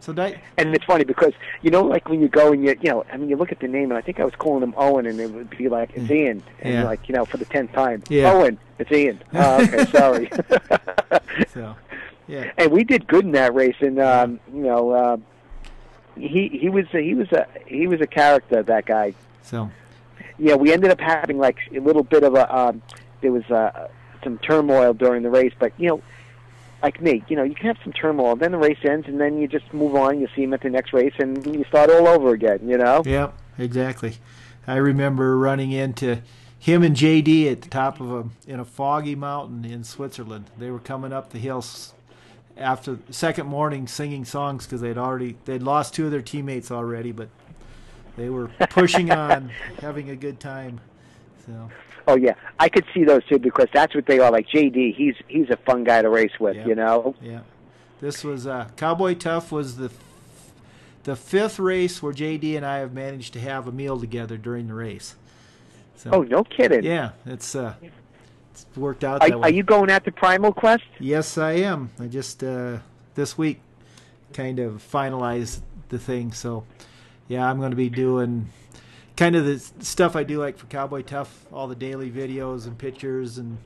[0.00, 2.88] So that and it's funny because you know like when you go and you you
[2.90, 4.72] know i mean you look at the name and i think i was calling him
[4.76, 6.84] owen and it would be like it's ian and Yeah.
[6.84, 8.32] like you know for the tenth time Yeah.
[8.32, 10.30] owen it's ian oh, okay sorry
[11.52, 11.74] so,
[12.26, 12.52] yeah.
[12.56, 13.76] and we did good in that race.
[13.80, 15.16] And um, you know, uh,
[16.16, 18.62] he he was he was a he was a character.
[18.62, 19.14] That guy.
[19.42, 19.70] So,
[20.38, 22.82] Yeah, we ended up having like a little bit of a um,
[23.20, 23.88] there was uh,
[24.22, 26.02] some turmoil during the race, but you know.
[26.82, 28.36] Like me, you know, you can have some turmoil.
[28.36, 30.20] Then the race ends, and then you just move on.
[30.20, 32.60] You see him at the next race, and you start all over again.
[32.68, 33.02] You know.
[33.04, 34.16] Yep, exactly.
[34.66, 36.22] I remember running into
[36.58, 40.50] him and JD at the top of a in a foggy mountain in Switzerland.
[40.58, 41.94] They were coming up the hills
[42.56, 46.70] after the second morning singing songs because they'd already they'd lost two of their teammates
[46.70, 47.28] already, but
[48.16, 49.50] they were pushing on,
[49.80, 50.80] having a good time.
[51.46, 51.70] So
[52.08, 54.30] Oh yeah, I could see those too because that's what they are.
[54.32, 56.56] Like JD, he's he's a fun guy to race with.
[56.56, 56.66] Yep.
[56.66, 57.14] You know.
[57.20, 57.40] yeah,
[58.00, 59.92] this was uh, Cowboy Tough was the
[61.04, 64.68] the fifth race where JD and I have managed to have a meal together during
[64.68, 65.16] the race.
[65.96, 66.82] So, Oh no kidding.
[66.82, 67.74] Yeah, it's uh,
[68.52, 69.48] it's worked out Are, that way.
[69.50, 70.84] are you going out to Primal Quest?
[70.98, 71.90] Yes, I am.
[72.00, 72.78] I just uh,
[73.16, 73.60] this week
[74.32, 76.64] kind of finalized the thing, so
[77.28, 78.48] yeah, I'm going to be doing
[79.18, 82.78] kind of the stuff I do like for Cowboy Tough, all the daily videos and
[82.78, 83.58] pictures, and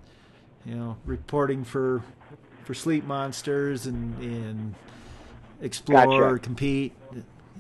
[0.65, 2.03] you know, reporting for
[2.65, 4.75] for Sleepmonsters and and
[5.61, 6.39] explore, Gotcha.
[6.43, 6.93] compete,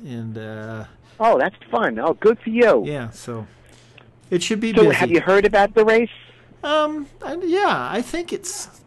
[0.05, 0.85] and uh,
[1.21, 1.99] Oh, that's fun.
[1.99, 2.83] Oh, good for you.
[2.87, 3.47] yeah, so
[4.31, 4.95] it should be So, busy.
[4.97, 6.09] have you heard about the race?
[6.65, 8.81] Um, I, yeah, I think it's,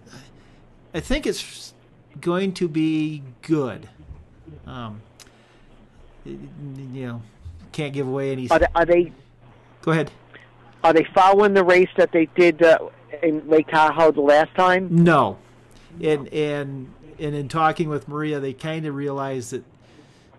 [0.95, 1.73] I think it's
[2.19, 3.87] going to be good.
[4.65, 5.01] Um,
[6.25, 7.21] you know,
[7.76, 8.49] can't give away any.
[8.49, 9.11] Are they are they,
[9.82, 10.09] Go ahead.
[10.84, 12.80] are they following the race that they did uh,
[13.21, 14.88] in Lake Tahoe the last time?
[14.91, 15.38] No,
[16.01, 19.63] and and and in talking with Maria, they kind of realized that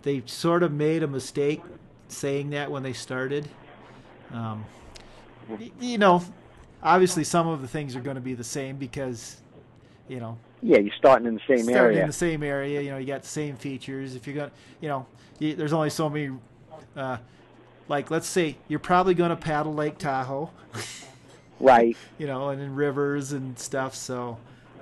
[0.01, 1.61] they sort of made a mistake
[2.07, 3.47] saying that when they started.
[4.33, 4.65] Um,
[5.79, 6.23] you know,
[6.83, 9.37] obviously some of the things are going to be the same because,
[10.09, 12.01] you know, Yeah, you're starting in the same starting area.
[12.01, 12.81] in the same area.
[12.81, 14.15] You know, you got the same features.
[14.15, 15.05] If you're going, to you know,
[15.39, 16.31] you, there's only so many.
[16.97, 17.17] Uh,
[17.87, 20.49] like, let's say you're probably going to paddle Lake Tahoe,
[21.59, 21.95] right.
[22.17, 23.95] you know, and in rivers and stuff.
[23.95, 24.37] So,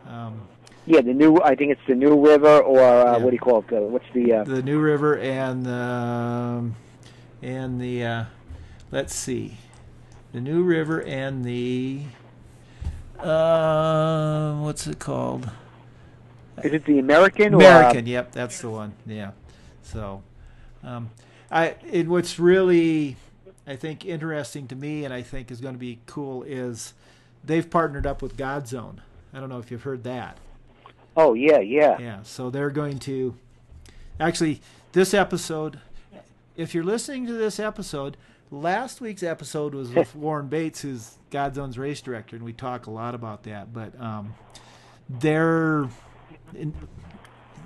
[0.08, 0.42] um,
[0.86, 1.38] Yeah, the new.
[1.44, 3.24] I think it's the New River, or uh, Yeah.
[3.24, 3.72] what do you call it?
[3.72, 4.34] What's the?
[4.34, 6.76] Uh, the New River and um,
[7.42, 8.24] and the uh,
[8.92, 9.58] let's see,
[10.32, 12.02] the New River and the
[13.20, 15.50] uh, what's it called?
[16.64, 17.54] is it the American?
[17.54, 18.08] American.
[18.08, 18.94] Yep, that's the one.
[19.06, 19.32] Yeah.
[19.84, 20.24] So,
[20.84, 21.10] um,
[21.52, 23.18] I and what's really
[23.68, 26.94] I think interesting to me, and I think is going to be cool, is
[27.44, 29.00] they've partnered up with Godzone.
[29.34, 30.38] I don't know if you've heard that.
[31.18, 31.98] Oh yeah, yeah.
[32.00, 33.36] Yeah, so they're going to
[34.20, 35.80] actually this episode.
[36.56, 38.18] If you're listening to this episode,
[38.52, 42.92] last week's episode was with Warren Bates, who's Godzone's race director, and we talk a
[42.92, 43.74] lot about that.
[43.74, 44.36] But um,
[45.10, 45.90] they're
[46.54, 46.74] in,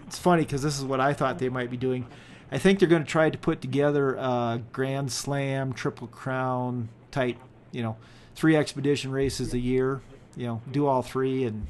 [0.07, 2.07] it's funny because this is what I thought they might be doing.
[2.51, 7.37] I think they're going to try to put together a Grand Slam, Triple Crown type,
[7.71, 7.95] you know,
[8.35, 10.01] three expedition races a year.
[10.35, 11.67] You know, do all three, and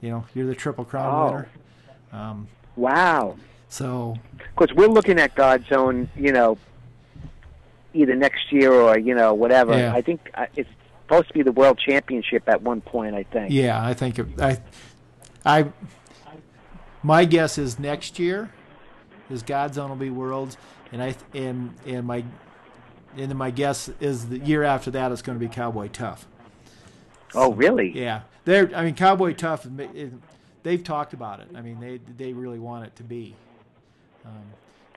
[0.00, 1.26] you know, you're the Triple Crown Oh.
[1.32, 1.48] winner.
[2.12, 3.36] Um, Wow.
[3.68, 4.16] so
[4.56, 6.58] Because we're looking at Godzone, you know,
[7.92, 9.76] either next year or you know whatever.
[9.76, 9.94] Yeah.
[9.94, 10.68] I think uh, it's
[11.02, 13.14] supposed to be the World Championship at one point.
[13.14, 13.52] I think.
[13.52, 14.58] yeah, I think it, I,
[15.44, 15.66] I,
[17.02, 18.50] my guess is next year,
[19.30, 20.56] is Godzone will be worlds,
[20.92, 22.18] and I and and my,
[23.16, 26.26] and then my guess is the year after that it's going to be Cowboy Tough.
[27.34, 27.90] Oh, really?
[27.94, 28.70] Yeah, they're.
[28.74, 29.66] I mean, Cowboy Tough.
[30.62, 31.48] They've talked about it.
[31.54, 33.34] I mean, they they really want it to be.
[34.24, 34.32] Um,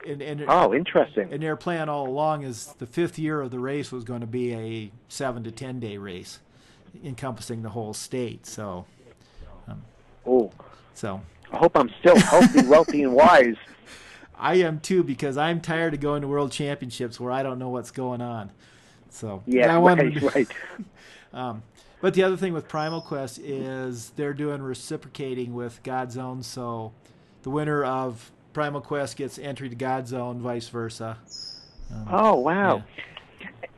[0.06, 1.32] and and Oh, interesting.
[1.32, 4.26] and their plan all along is the fifth year of the race was going to
[4.26, 6.38] be a seven to ten day race,
[7.04, 8.46] encompassing the whole state.
[8.46, 8.86] So,
[10.26, 10.50] Oh,
[10.94, 11.20] so
[11.52, 13.56] I hope I'm still healthy, wealthy, and wise.
[14.38, 17.68] I am too because I'm tired of going to world championships where I don't know
[17.70, 18.50] what's going on.
[19.10, 20.48] So Yeah, I want right, to- right.
[21.32, 21.62] Um,
[22.00, 26.92] but the other thing with Primal Quest is they're doing reciprocating with Godzone, so
[27.42, 31.18] the winner of Primal Quest gets entry to Godzone, vice versa.
[31.92, 32.82] Um, Oh, wow.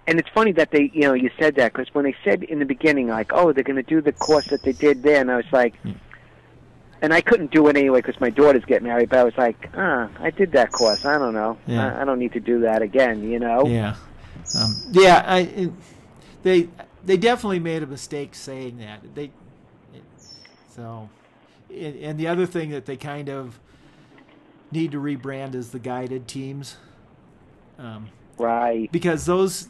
[0.07, 2.59] And it's funny that they, you know, you said that because when they said in
[2.61, 5.31] the beginning, like, oh, they're going to do the course that they did there, and
[5.31, 5.93] I was like, Hmm.
[7.03, 9.71] And I couldn't do it anyway because my daughters get married, but I was like,
[9.75, 11.05] ah, I did that course.
[11.05, 11.59] I don't know.
[11.67, 11.97] Yeah.
[11.97, 13.67] I, I don't need to do that again, you know?
[13.67, 13.97] Yeah,
[14.59, 15.25] um, yeah.
[15.27, 15.71] I it,
[16.43, 16.69] they
[17.05, 19.15] they definitely made a mistake saying that.
[19.15, 19.25] They
[19.95, 20.03] it,
[20.75, 21.09] so,
[21.71, 23.59] and, and the other thing that they kind of
[24.73, 26.77] need to rebrand is the guided teams,
[27.79, 28.91] um, Right.
[28.93, 29.69] because those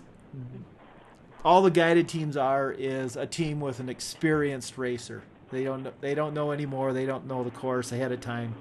[1.44, 5.22] all the guided teams are is a team with an experienced racer.
[5.50, 6.92] They don't they don't know anymore.
[6.92, 8.54] They don't know the course ahead of time.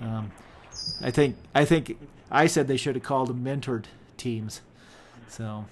[0.00, 0.32] Um,
[1.02, 1.98] I think I think
[2.30, 3.84] I said they should have called them mentored
[4.16, 4.62] teams.
[5.28, 5.66] So,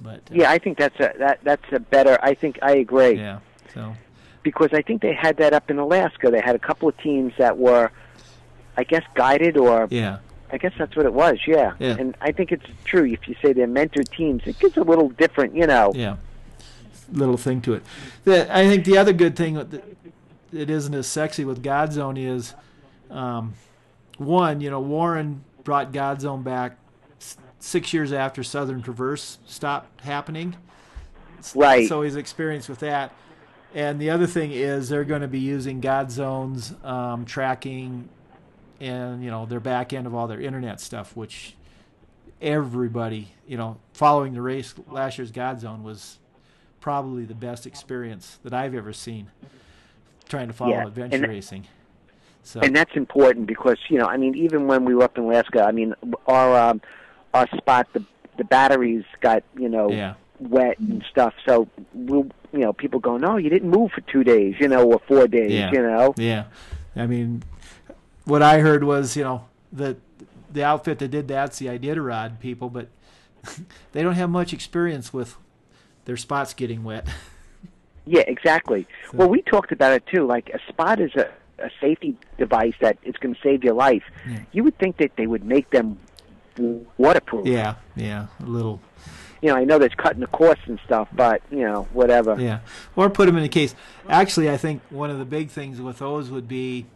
[0.00, 2.18] but uh, Yeah, I think that's a that that's a better.
[2.22, 3.40] I think I agree yeah.
[3.74, 3.94] So
[4.42, 6.30] because I think they had that up in Alaska.
[6.30, 7.90] They had a couple of teams that were,
[8.76, 10.18] I guess, guided or yeah,
[10.52, 11.38] I guess that's what it was.
[11.46, 11.74] Yeah.
[11.78, 11.96] Yeah.
[11.98, 13.04] And I think it's true.
[13.04, 15.92] If you say they're mentored teams, it gets a little different, you know.
[15.94, 16.16] yeah.
[17.12, 17.82] Little thing to it.
[18.24, 19.82] The, I think the other good thing that
[20.52, 22.54] it isn't as sexy with Godzone is,
[23.10, 23.54] um,
[24.18, 26.76] one, you know, Warren brought Godzone back
[27.58, 30.56] six years after Southern Traverse stopped happening.
[31.54, 31.88] Right.
[31.88, 33.12] So he's experienced with that.
[33.74, 38.08] And the other thing is they're going to be using Godzone's um, tracking
[38.80, 41.54] and you know their back end of all their internet stuff, which
[42.40, 46.18] everybody you know following the race last year's Godzone was
[46.80, 49.30] probably the best experience that I've ever seen
[50.28, 51.66] trying to follow Yeah, adventure and- racing.
[52.42, 55.24] So and that's important because you know, I mean, even when we were up in
[55.24, 55.94] Alaska, I mean,
[56.26, 56.80] our um,
[57.34, 58.02] our spot, the
[58.38, 61.34] the batteries got you know yeah, wet and stuff.
[61.46, 64.90] So we, you know, people go, no, you didn't move for two days, you know,
[64.90, 65.70] or four days, Yeah.
[65.70, 66.14] you know.
[66.16, 66.44] yeah.
[66.96, 67.42] I mean,
[68.24, 69.98] what I heard was you know that
[70.50, 72.88] the outfit that did that's the Iditarod people, but
[73.92, 75.36] they don't have much experience with
[76.10, 77.06] their spots getting wet.
[78.06, 78.88] Yeah, exactly.
[79.10, 80.26] So- Well, we talked about it too.
[80.26, 81.30] Like a spot is a,
[81.60, 84.02] a safety device that it's going to save your life.
[84.28, 84.40] Yeah.
[84.50, 85.96] You would think that they would make them
[86.98, 87.46] waterproof.
[87.46, 88.80] Yeah, yeah, a little.
[89.42, 92.40] You know, I know that's cutting the costs and stuff, but you know, whatever.
[92.40, 92.60] Yeah,
[92.96, 93.76] or put them in a case.
[94.08, 96.86] Actually, I think one of the big things with those would be,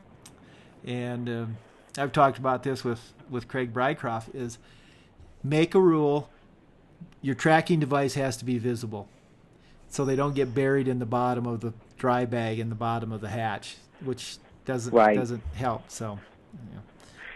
[0.84, 1.56] and um,
[1.96, 4.58] I've talked about this with with Craig Bycroft, is
[5.44, 6.28] make a rule.
[7.24, 9.08] Your tracking device has to be visible,
[9.88, 13.12] so they don't get buried in the bottom of the dry bag in the bottom
[13.12, 15.16] of the hatch, which doesn't Right.
[15.16, 15.90] doesn't help.
[15.90, 16.18] So,
[16.70, 16.80] yeah.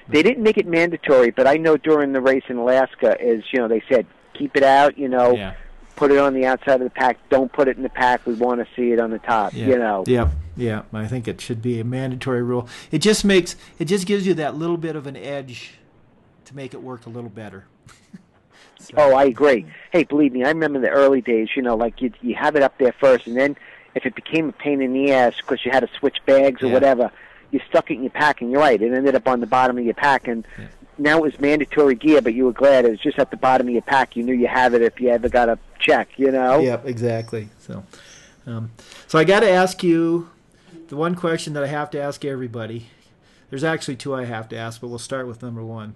[0.06, 3.60] They didn't make it mandatory, but I know during the race in Alaska is you
[3.60, 4.98] know they said keep it out.
[4.98, 5.54] You know, yeah,
[5.96, 7.16] put it on the outside of the pack.
[7.30, 8.26] Don't put it in the pack.
[8.26, 9.54] We want to see it on the top.
[9.54, 10.04] yeah, You know.
[10.06, 10.28] Yep,
[10.58, 10.82] yeah.
[10.92, 12.68] I think it should be a mandatory rule.
[12.90, 15.78] It just makes it just gives you that little bit of an edge
[16.44, 17.64] to make it work a little better.
[18.78, 19.66] So- Oh, I agree.
[19.92, 21.48] Hey, believe me, I remember the early days.
[21.56, 23.56] You know, like you you have it up there first, and then
[23.94, 26.66] if it became a pain in the ass because you had to switch bags or
[26.68, 26.72] Yeah.
[26.74, 27.10] whatever,
[27.50, 28.80] you stuck it in your pack, and you're right.
[28.80, 30.64] It ended up on the bottom of your pack, and Yeah.
[30.98, 33.66] now it was mandatory gear, but you were glad it was just at the bottom
[33.66, 34.14] of your pack.
[34.16, 36.08] You knew you have it if you ever got a check.
[36.16, 36.60] You know.
[36.60, 37.48] Yep, exactly.
[37.58, 37.82] So,
[38.46, 38.70] um,
[39.08, 40.28] so I got to ask you
[40.88, 42.86] the one question that I have to ask everybody.
[43.50, 45.94] There's actually two I have to ask, but we'll start with number one.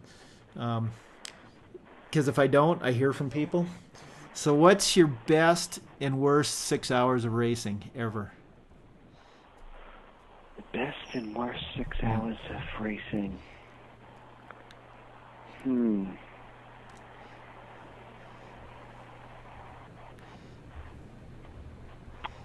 [2.12, 3.64] Because if I don't, I hear from people.
[4.34, 8.32] So, what's your best and worst six hours of racing ever?
[10.56, 13.38] The Best and worst six hours of racing.
[15.62, 16.04] Hmm.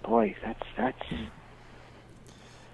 [0.04, 0.98] Boy, that's that's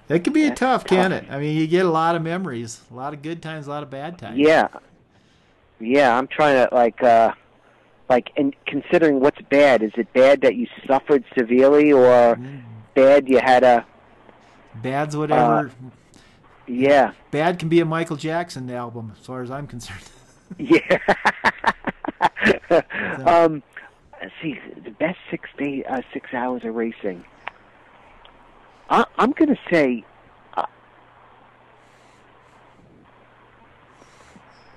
[0.09, 1.23] It can be That's tough, can tough.
[1.23, 1.25] it?
[1.31, 3.81] I mean, you get a lot of memories, a lot of good times, a lot
[3.81, 4.37] of bad times.
[4.37, 4.67] yeah,
[5.79, 6.17] yeah.
[6.17, 7.33] I'm trying to like, uh
[8.09, 12.37] like, and considering what's bad, is it bad that you suffered severely, or
[12.95, 13.85] bad you had a
[14.75, 15.71] Bad's whatever.
[16.67, 20.03] yeah, Bad can be a Michael Jackson album, as far as I'm concerned.
[20.57, 20.97] yeah.
[23.25, 23.63] um,
[24.41, 27.23] see, the best six day, uh, six hours of racing.
[28.89, 30.03] I, I'm gonna say.
[30.55, 30.65] Uh,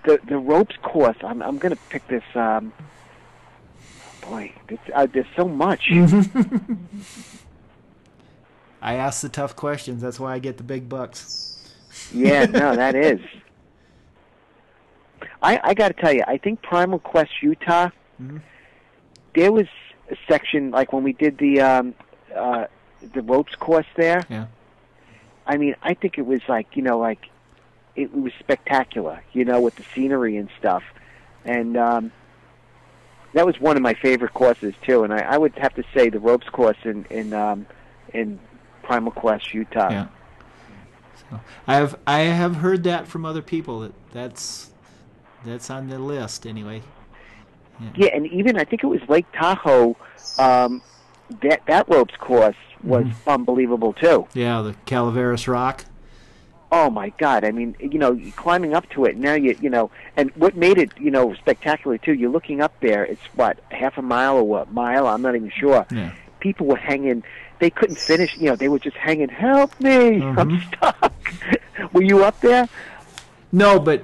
[0.07, 1.17] the the ropes course.
[1.23, 2.23] I'm I'm gonna pick this.
[2.35, 2.73] Um,
[4.23, 5.91] boy, it's, uh, there's so much.
[8.81, 10.01] I ask the tough questions.
[10.01, 11.71] That's why I get the big bucks.
[12.15, 13.21] Yeah, no, that is.
[15.43, 17.91] I I got to tell you, I think Primal Quest Utah.
[18.23, 18.41] Mhm.
[19.35, 19.67] There was
[20.11, 21.95] a section like when we did the um,
[22.35, 22.67] uh,
[23.13, 24.23] the ropes course there.
[24.31, 24.47] Yeah.
[25.47, 27.29] I mean, I think it was like you know, like
[27.97, 29.23] it was spectacular.
[29.33, 30.83] You know, with the scenery and stuff,
[31.45, 32.13] and um,
[33.33, 35.05] that was one of my favorite courses too.
[35.05, 37.67] And I, I would have to say the ropes course in in um,
[38.15, 38.39] in
[38.83, 39.91] Primal Quest Utah.
[39.91, 40.07] Yeah.
[41.31, 44.71] So I have I have heard that from other people that that's
[45.45, 46.83] that's on the list anyway.
[47.95, 49.97] Yeah, and even I think it was Lake Tahoe.
[50.39, 50.81] Um,
[51.43, 53.29] that that ropes course was Mm-hmm.
[53.31, 54.27] unbelievable too.
[54.33, 55.85] Yeah, the Calaveras Rock.
[56.73, 57.45] Oh my God!
[57.45, 60.79] I mean, you know, climbing up to it now, you you know, and what made
[60.79, 62.13] it you know spectacular too.
[62.13, 63.05] You're looking up there.
[63.05, 65.07] It's what half a mile or what mile?
[65.07, 65.87] I'm not even sure.
[65.93, 66.13] Yeah.
[66.41, 67.23] People were hanging.
[67.61, 68.37] They couldn't finish.
[68.37, 69.29] You know, they were just hanging.
[69.29, 70.21] Help me!
[70.23, 70.67] I'm Mhm.
[70.77, 71.13] stuck.
[71.93, 72.69] were you up there?
[73.53, 74.03] No, but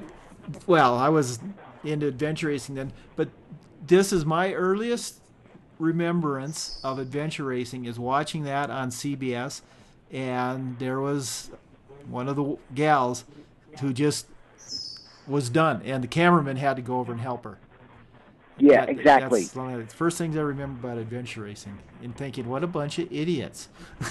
[0.67, 1.41] well, I was
[1.85, 3.29] into adventure racing then, but
[3.85, 5.17] this is my earliest
[5.81, 9.63] remembrance of adventure racing is watching that on CBS
[10.13, 11.51] and there was
[12.09, 13.25] one of the gals
[13.81, 14.27] who just
[15.27, 17.59] was done and the cameraman had to go over and help her.
[18.59, 19.43] Yeah, That- exactly.
[19.43, 22.67] That's one of the first things I remember about adventure racing and thinking, what a
[22.67, 23.69] bunch of idiots.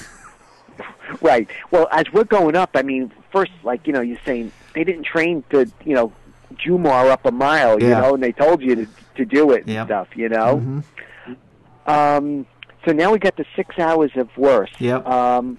[1.21, 1.47] Right.
[1.69, 5.03] Well, as we're going up, I mean, first, like you know, you're saying they didn't
[5.03, 6.11] train to, you know,
[6.55, 8.87] Jumar up a mile, you know, and they told you to
[9.17, 10.83] to do it and stuff, you know.
[11.27, 11.35] Mhm.
[11.85, 12.45] Um,
[12.85, 14.71] so now we got the six hours of worse.
[14.79, 15.05] Yep.
[15.05, 15.57] Um,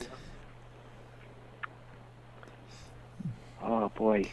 [3.72, 4.30] oh boy.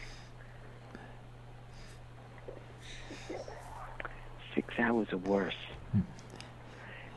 [4.54, 5.54] Six hours of worse.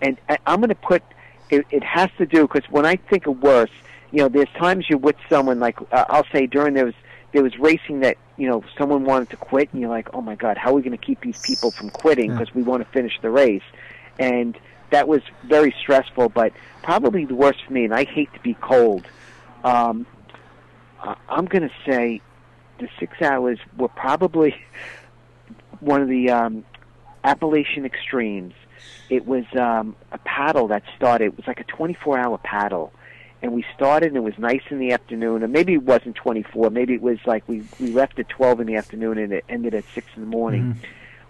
[0.01, 1.01] And I, I'm going to put.
[1.49, 3.69] It, it has to do because when I think of worse,
[4.11, 6.93] you know, there's times you're with someone like uh, I'll say during there was
[7.31, 10.35] there was racing that you know someone wanted to quit, and you're like, oh my
[10.35, 12.39] god, how are we going to keep these people from quitting Yeah.
[12.39, 13.63] because we want to finish the race,
[14.19, 14.57] and
[14.91, 16.29] that was very stressful.
[16.29, 19.05] But probably the worst for me, and I hate to be cold.
[19.63, 20.05] Um,
[21.03, 22.21] I- I'm going to say
[22.79, 24.55] the six hours were probably
[25.79, 26.63] one of the um,
[27.23, 28.53] Appalachian extremes.
[29.09, 31.25] It was um, a paddle that started.
[31.25, 32.91] It was like a 24-hour paddle,
[33.41, 34.07] and we started.
[34.07, 36.69] and It was nice in the afternoon, and maybe it wasn't 24.
[36.71, 39.73] Maybe it was like we we left at 12 in the afternoon, and it ended
[39.75, 40.73] at six in the morning.
[40.75, 40.85] Mhm.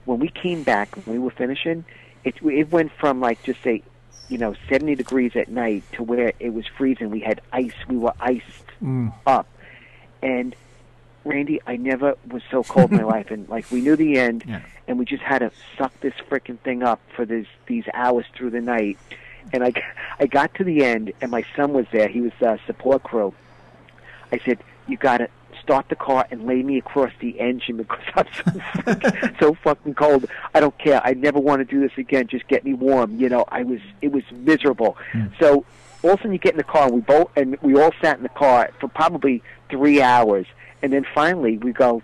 [0.06, 1.84] When we came back, when we were finishing,
[2.24, 3.84] it it went from like just say,
[4.30, 7.10] you know, 70 degrees at night to where it was freezing.
[7.10, 7.74] We had ice.
[7.88, 8.44] We were iced
[8.82, 9.14] Mm.
[9.26, 9.48] up.
[10.24, 10.56] And
[11.26, 14.44] Randy, I never was so cold in my life, and like we knew the end,
[14.48, 14.62] Yeah.
[14.88, 18.50] and we just had to suck this freaking thing up for this these hours through
[18.52, 18.98] the night.
[19.52, 19.74] And I,
[20.20, 22.08] I got to the end, and my son was there.
[22.08, 23.34] He was uh, support crew.
[24.32, 25.28] I said, "You got to
[25.62, 29.94] start the car and lay me across the engine because I'm so fucking, so fucking
[29.96, 30.26] cold.
[30.54, 31.00] I don't care.
[31.06, 32.28] I never want to do this again.
[32.28, 34.98] Just get me warm." You know, I was it was miserable.
[35.40, 35.66] So
[36.04, 37.92] all of a sudden, you get in the car, and we both and we all
[38.02, 40.46] sat in the car for probably three hours,
[40.82, 42.02] and then finally we go,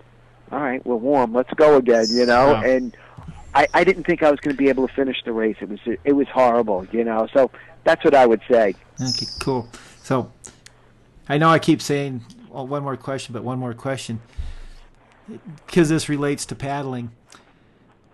[0.51, 1.33] "All right, we're warm.
[1.33, 2.63] Let's go again." You know, Wow.
[2.63, 2.95] and
[3.53, 5.57] I, I didn't think I was going to be able to finish the race.
[5.61, 6.87] It was it was horrible.
[6.91, 7.51] You know, so
[7.83, 8.75] that's what I would say.
[9.01, 9.69] Okay, cool.
[10.03, 10.31] So,
[11.27, 14.21] I know I keep saying well, one more question, but one more question
[15.65, 17.11] because this relates to paddling.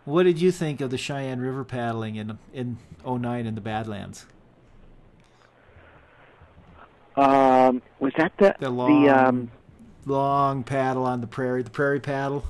[0.04, 4.26] What did you think of the Cheyenne River paddling in in 09 in the Badlands?
[7.18, 9.52] Um, was that the The long, um
[10.06, 12.44] long paddle on the prairie, the prairie paddle.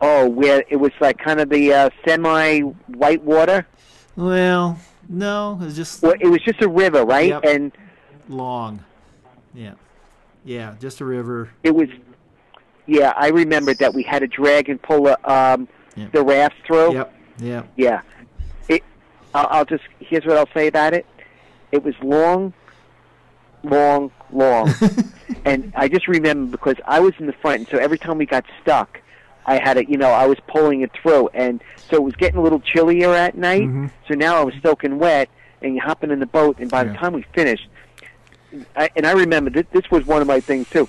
[0.00, 3.66] oh where it was like kind of the uh, semi white water?
[4.16, 7.30] Well, no, it was just Well, it was just a river, right?
[7.30, 7.44] Yep.
[7.44, 7.72] And
[8.28, 8.84] long.
[9.54, 9.72] Yeah,
[10.44, 11.50] yeah, just a river.
[11.62, 11.88] it was
[12.86, 13.12] yeah.
[13.16, 16.12] I remembered that we had to drag and pull a, um, Yep.
[16.12, 16.94] the raft through.
[16.94, 17.68] Yep, yep.
[17.76, 18.00] Yeah.
[18.68, 18.82] It.
[19.34, 21.04] I'll, I'll just here's what I'll say about it.
[21.70, 22.52] It was long,
[23.62, 24.74] long, long,
[25.44, 28.26] and I just remember because I was in the front, and so every time we
[28.26, 29.00] got stuck,
[29.46, 29.88] I had it.
[29.88, 33.12] You know, I was pulling it through, and so it was getting a little chillier
[33.12, 33.68] at night.
[33.68, 33.90] Mhm.
[34.08, 35.28] So now I was soaking wet,
[35.60, 36.92] and hopping in the boat, and by Yeah.
[36.92, 37.68] the time we finished,
[38.76, 40.88] I, and I remember this, this was one of my things too.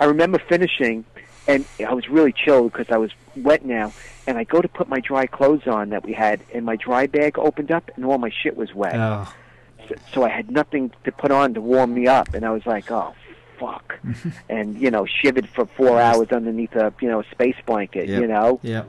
[0.00, 1.04] I remember finishing,
[1.48, 3.92] and I was really chilled because I was wet now.
[4.26, 7.06] And I go to put my dry clothes on that we had, and my dry
[7.06, 8.94] bag opened up, and all my shit was wet.
[8.96, 9.30] Oh,
[9.88, 12.64] So, so I had nothing to put on to warm me up, and I was
[12.66, 13.14] like, "Oh,
[13.58, 13.98] fuck,"
[14.48, 18.20] and you know, shivered for four hours underneath a you know a space blanket, Yep.
[18.20, 18.60] you know.
[18.62, 18.84] yeah.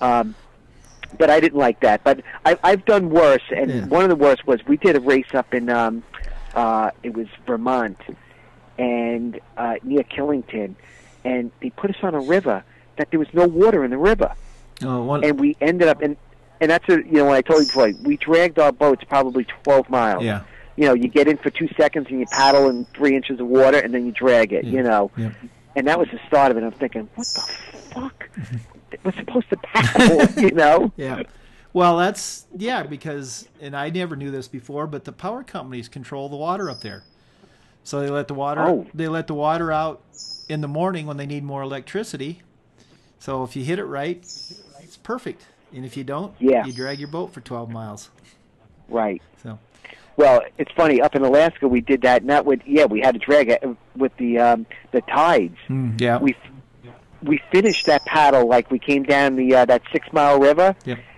[0.00, 0.34] Um,
[1.18, 2.04] but I didn't like that.
[2.04, 3.86] But I, I've done worse, and Yeah.
[3.86, 6.02] one of the worst was we did a race up in um,
[6.54, 7.98] uh, it was Vermont,
[8.78, 10.74] and uh, near Killington,
[11.24, 12.62] and they put us on a river
[12.96, 14.32] that there was no water in the river,
[14.82, 15.24] Oh, one.
[15.24, 16.16] and we ended up in.
[16.60, 19.46] And that's a, you know when I told you before, we dragged our boats probably
[19.64, 20.24] 12 miles.
[20.24, 20.42] yeah.
[20.76, 23.46] You know, you get in for two seconds and you paddle in three inches of
[23.46, 24.64] water, and then you drag it.
[24.64, 24.70] Yeah.
[24.72, 25.32] You know, Yep.
[25.76, 26.62] and that was the start of it.
[26.64, 27.40] I'm thinking, what the
[27.94, 28.28] fuck?
[29.04, 30.92] We're supposed to paddle, you know?
[30.96, 31.22] Yeah.
[31.72, 36.28] Well, that's yeah because and I never knew this before, but the power companies control
[36.28, 37.04] the water up there.
[37.84, 38.86] So they let the water Oh.
[38.94, 40.02] they let the water out
[40.48, 42.42] in the morning when they need more electricity.
[43.18, 45.46] So if you hit it right, it's perfect.
[45.74, 46.64] And if you don't, Yeah.
[46.66, 48.10] you drag your boat for 12 miles.
[48.88, 49.22] Right.
[49.42, 49.58] So
[50.16, 51.00] Well, it's funny.
[51.00, 52.24] Up in Alaska, we did that.
[52.24, 53.62] Not with yeah, we had to drag it
[53.96, 55.56] with the um, the tides.
[55.98, 56.18] yeah.
[56.18, 56.34] We
[57.22, 60.74] we finished that paddle like we came down the uh, that six mile river.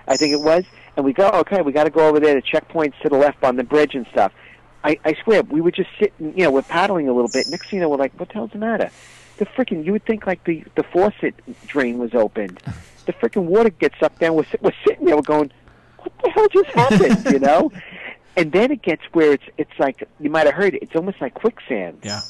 [0.08, 0.64] I think it was,
[0.96, 1.62] and we go okay.
[1.62, 4.06] We got to go over there to checkpoints to the left on the bridge and
[4.12, 4.32] stuff.
[4.84, 6.36] I, I swear, we were just sitting.
[6.36, 7.48] You know, we're paddling a little bit.
[7.48, 8.90] Next thing you know, we're like, "What the hell's the matter?"
[9.38, 11.34] The freaking you would think like the the faucet
[11.66, 12.60] drain was opened.
[13.06, 14.34] The freaking water gets sucked down.
[14.34, 15.16] We're, we're sitting there.
[15.16, 15.52] We're going,
[15.98, 17.70] "What the hell just happened?" you know.
[18.34, 20.82] And then it gets where it's it's like you might have heard it.
[20.82, 22.22] It's almost like quicksand yeah.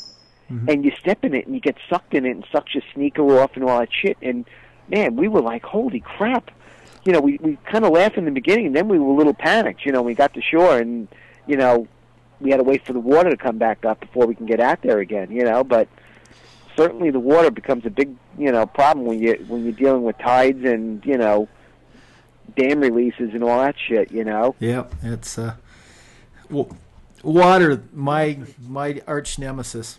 [0.52, 0.68] Mm-hmm.
[0.68, 3.40] and you step in it and you get sucked in it and sucks your sneaker
[3.40, 4.18] off and all that shit.
[4.20, 4.44] And
[4.88, 6.50] man, we were like, holy crap.
[7.04, 9.16] You know, we, we kind of laughed in the beginning and then we were a
[9.16, 9.86] little panicked.
[9.86, 11.08] You know, we got to shore and,
[11.46, 11.88] you know,
[12.40, 14.60] we had to wait for the water to come back up before we can get
[14.60, 15.88] out there again, you know, but
[16.76, 20.18] certainly the water becomes a big, you know, problem when you when you're dealing with
[20.18, 21.48] tides and, you know,
[22.56, 24.54] dam releases and all that shit, you know.
[24.60, 24.94] Yep.
[25.02, 25.54] It's uh
[26.48, 26.74] w-
[27.22, 29.98] water my my arch nemesis.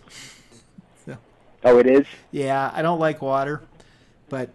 [1.66, 2.06] Oh, it is?
[2.32, 3.62] Yeah, I don't like water,
[4.28, 4.50] but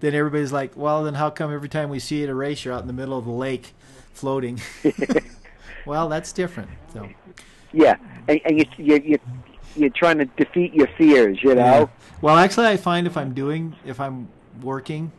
[0.00, 2.80] then everybody's like, "Well, then how come every time we see a race, you're out
[2.80, 3.74] in the middle of the lake,
[4.12, 4.60] floating?"
[5.86, 6.68] well, that's different.
[6.92, 7.08] So,
[7.72, 7.94] Yeah.
[8.26, 9.18] And, and you, you, you,
[9.74, 11.62] you're trying to defeat your fears, you know.
[11.62, 11.86] yeah.
[12.20, 14.28] Well, actually, I find if I'm doing, if I'm
[14.60, 15.12] working,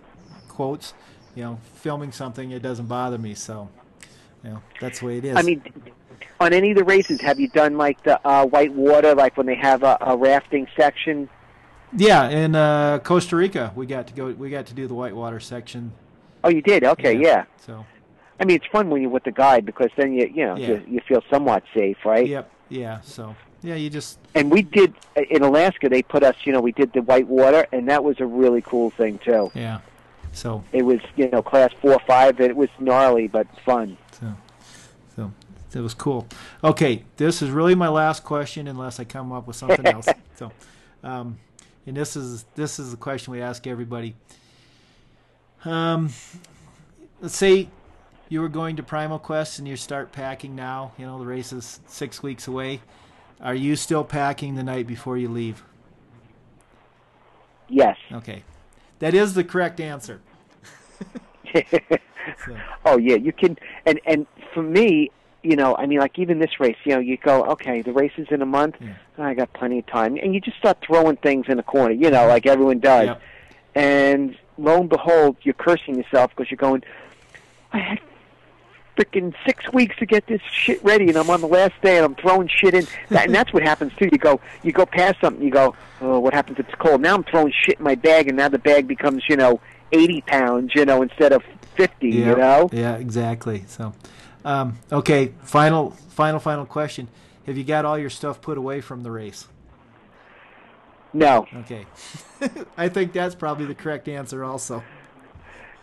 [0.47, 0.93] quotes,
[1.35, 3.33] you know, filming something, it doesn't bother me.
[3.33, 3.69] So,
[4.43, 5.35] you know, that's the way it is.
[5.37, 5.61] I mean,
[6.39, 9.45] on any of the races, have you done like the uh, white water, like when
[9.47, 11.29] they have a, a rafting section
[11.95, 14.27] Yeah, in uh, Costa Rica, we got to go.
[14.31, 15.91] We got to do the whitewater section.
[16.43, 16.83] Oh, you did?
[16.83, 17.45] Okay, yeah.
[17.65, 17.85] So,
[18.39, 20.67] I mean, it's fun when you're with the guide because then you you know Yeah.
[20.69, 22.27] you, you feel somewhat safe, right?
[22.27, 22.99] yep, yeah.
[23.01, 24.93] So, yeah, you just And we did
[25.29, 25.89] in Alaska.
[25.89, 28.61] They put us, you know, we did the white water, and that was a really
[28.61, 29.51] cool thing too.
[29.55, 29.79] yeah.
[30.35, 32.39] So, It was, you know, class four, five.
[32.39, 33.97] It was gnarly but fun.
[34.19, 34.33] so,
[35.15, 35.31] so
[35.79, 36.27] it was cool.
[36.63, 40.07] Okay, this is really my last question, unless I come up with something else.
[40.35, 40.51] So,
[41.03, 41.37] um,
[41.85, 44.15] and this is this is the question we ask everybody.
[45.63, 46.09] Um,
[47.21, 47.69] let's say
[48.29, 50.91] you were going to Primal Quest and you start packing now.
[50.97, 52.81] You know the race is six weeks away.
[53.43, 55.63] Are you still packing the night before you leave?
[57.67, 57.97] Yes.
[58.11, 58.43] Okay,
[58.99, 60.21] that is the correct answer.
[62.45, 63.57] So, Oh yeah, you can.
[63.85, 65.11] And and for me,
[65.43, 68.13] you know, I mean, like even this race, you know, you go, okay, the race
[68.17, 68.75] is in a month.
[68.79, 68.95] Yeah.
[69.17, 72.09] I got plenty of time, and you just start throwing things in the corner, you
[72.09, 73.07] know, like everyone does.
[73.07, 73.21] Yep.
[73.75, 76.83] And lo and behold, you're cursing yourself because you're going,
[77.73, 77.99] I had
[78.97, 82.05] freaking six weeks to get this shit ready, and I'm on the last day, and
[82.05, 82.87] I'm throwing shit in.
[83.09, 84.09] That, and that's what happens too.
[84.11, 87.01] You go, you go past something, you go, oh, what happens if it's cold?
[87.01, 89.59] Now I'm throwing shit in my bag, and now the bag becomes, you know,
[89.91, 91.43] 80 pounds, you know, instead of
[91.75, 92.69] 50, you know.
[92.71, 93.65] Yeah, exactly.
[93.67, 93.93] So,
[94.45, 97.07] um, okay, final, final, final question:
[97.45, 99.47] Have you got all your stuff put away from the race?
[101.15, 101.85] No, Okay,
[102.77, 104.43] I think that's probably the correct answer.
[104.43, 104.83] Also,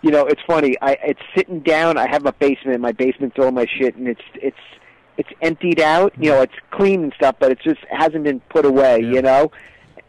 [0.03, 0.77] you know, it's funny.
[0.81, 1.97] I it's sitting down.
[1.99, 2.81] I have a basement.
[2.81, 4.57] My basement's all my shit, and it's it's
[5.17, 6.13] it's emptied out.
[6.19, 9.01] You know, it's clean and stuff, but it just hasn't been put away.
[9.01, 9.11] Yeah.
[9.13, 9.53] You know,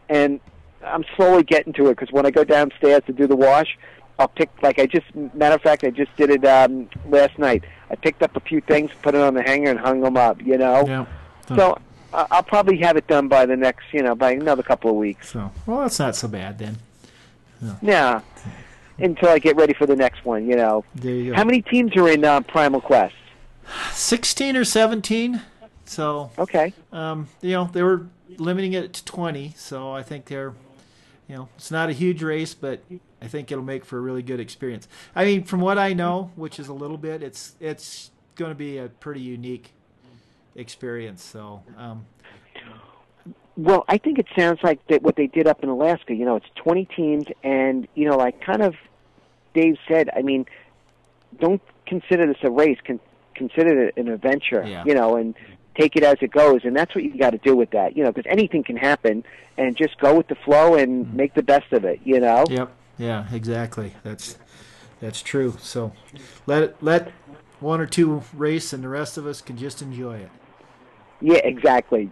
[0.08, 0.40] and
[0.84, 3.78] I'm slowly getting to it because when I go downstairs to do the wash,
[4.18, 7.64] I'll pick like I just matter of fact I just did it um, last night.
[7.90, 10.40] I picked up a few things, put it on the hanger, and hung them up.
[10.42, 11.06] You know, yeah.
[11.54, 11.78] so
[12.14, 14.96] I- I'll probably have it done by the next you know by another couple of
[14.96, 15.30] weeks.
[15.32, 16.78] So, well, that's not so bad then.
[17.80, 18.20] Yeah.
[19.02, 20.84] Until I get ready for the next one, you know.
[20.94, 21.36] There you go.
[21.36, 23.14] How many teams are in uh, Primal Quest?
[23.92, 25.42] Sixteen or seventeen.
[25.84, 26.72] So, Okay.
[26.92, 28.06] um, you know, they were
[28.38, 29.52] limiting it to twenty.
[29.56, 30.54] So I think they're,
[31.28, 32.82] you know, it's not a huge race, but
[33.20, 34.88] I think it'll make for a really good experience.
[35.14, 38.54] I mean, from what I know, which is a little bit, it's it's going to
[38.56, 39.72] be a pretty unique
[40.56, 41.22] experience.
[41.22, 42.06] So, um,
[43.56, 46.14] Well, I think it sounds like that what they did up in Alaska.
[46.14, 48.74] You know, it's 20 teams, and you know, like kind of
[49.54, 50.10] Dave said.
[50.14, 50.46] I mean,
[51.38, 52.78] don't consider this a race.
[52.86, 53.00] Con-
[53.34, 54.64] consider it an adventure.
[54.66, 54.84] Yeah.
[54.84, 55.34] You know, and
[55.78, 56.64] take it as it goes.
[56.64, 57.96] And that's what you got to do with that.
[57.96, 59.24] You know, because anything can happen,
[59.56, 61.16] and just go with the flow and mm-hmm.
[61.16, 62.00] make the best of it.
[62.04, 62.44] You know.
[62.48, 62.72] Yep.
[62.98, 63.26] Yeah.
[63.32, 63.94] Exactly.
[64.02, 64.38] That's
[65.00, 65.56] that's true.
[65.60, 65.92] So
[66.46, 67.12] let let
[67.60, 70.30] one or two race, and the rest of us can just enjoy it.
[71.20, 72.10] Yeah, exactly.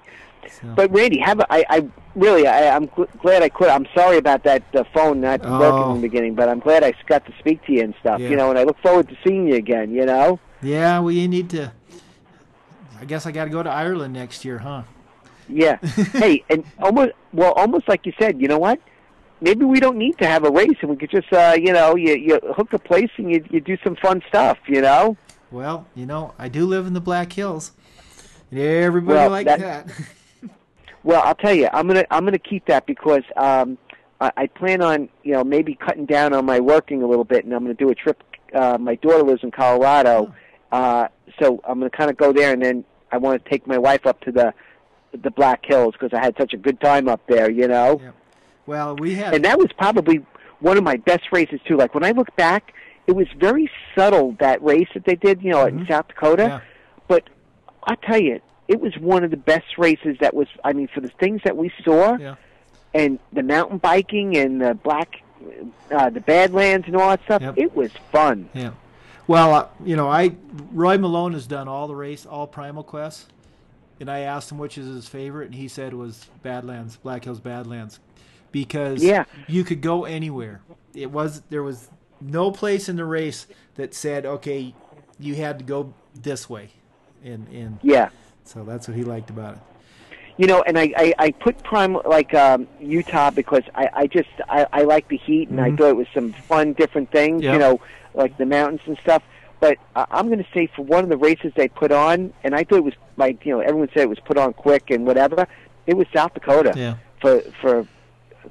[0.49, 3.69] So, But Randy, have I, I really, I, I'm gl- glad I could.
[3.69, 5.91] I'm sorry about that uh, phone not working Oh.
[5.95, 8.21] in the beginning, but I'm glad I got to speak to you and stuff.
[8.21, 8.31] Yeah.
[8.31, 9.91] You know, and I look forward to seeing you again.
[9.93, 10.39] You know.
[10.63, 11.73] yeah, we need to.
[13.01, 14.83] I guess I got to go to Ireland next year, huh?
[15.49, 15.77] Yeah.
[16.13, 18.41] hey, and almost well, almost like you said.
[18.41, 18.79] You know what?
[19.41, 21.97] Maybe we don't need to have a race, and we could just, uh, you know,
[21.97, 24.59] you you hook a place and you you do some fun stuff.
[24.67, 25.17] You know.
[25.51, 27.73] Well, you know, I do live in the Black Hills.
[28.51, 29.91] And everybody Well, like that- that.
[31.03, 33.79] Well, I'll tell you, I'm gonna I'm gonna keep that because um,
[34.21, 37.45] I, I plan on you know maybe cutting down on my working a little bit,
[37.45, 38.23] and I'm gonna do a trip.
[38.55, 40.35] Uh, my daughter lives in Colorado,
[40.73, 41.09] uh,
[41.41, 44.07] so I'm gonna kind of go there, and then I want to take my wife
[44.07, 44.53] up to the
[45.23, 48.01] the Black Hills because I had such a good time up there, you know.
[48.03, 48.11] Yeah.
[48.67, 50.25] well, we had And that was probably
[50.61, 51.77] one of my best races too.
[51.77, 52.75] Like when I look back,
[53.07, 56.43] it was very subtle that race that they did, you know, in South Dakota.
[56.45, 56.61] Yeah.
[57.09, 57.29] But
[57.85, 58.41] I'll tell you,
[58.71, 60.47] it was one of the best races that was.
[60.65, 62.37] I mean, for the things that we saw, Yeah.
[62.95, 65.23] and the mountain biking and the black,
[65.91, 67.55] uh, the Badlands and all that stuff, Yep.
[67.59, 68.49] it was fun.
[68.55, 68.71] Yeah.
[69.27, 70.33] Well, uh, you know, I
[70.73, 73.27] Roy Malone has done all the race, all Primal Quests,
[73.99, 77.25] and I asked him which is his favorite, and he said it was Badlands, Black
[77.25, 77.99] Hills Badlands,
[78.53, 79.25] because Yeah.
[79.49, 80.61] you could go anywhere.
[80.95, 81.91] It was there was
[82.21, 84.75] no place in the race that said, okay,
[85.19, 86.71] you had to go this way,
[87.25, 88.09] and and Yeah.
[88.51, 89.61] So that's what he liked about it.
[90.37, 94.29] You know, and I, I, I put prime like um, Utah because I, I just
[94.49, 95.79] I, I like the heat and I Mhm.
[95.79, 97.43] thought it was some fun different things.
[97.43, 97.53] Yep.
[97.53, 97.81] You know,
[98.15, 99.23] like the mountains and stuff.
[99.61, 102.55] But I I'm going to say for one of the races they put on, and
[102.55, 105.07] I thought it was like you know everyone said it was put on quick and
[105.07, 105.47] whatever.
[105.87, 106.95] It was South Dakota Yeah.
[107.21, 107.87] for for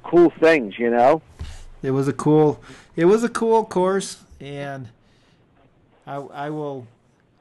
[0.04, 0.78] cool things.
[0.78, 1.22] You know.
[1.82, 2.62] It was a cool.
[2.94, 4.88] It was a cool course, and
[6.06, 6.86] I I will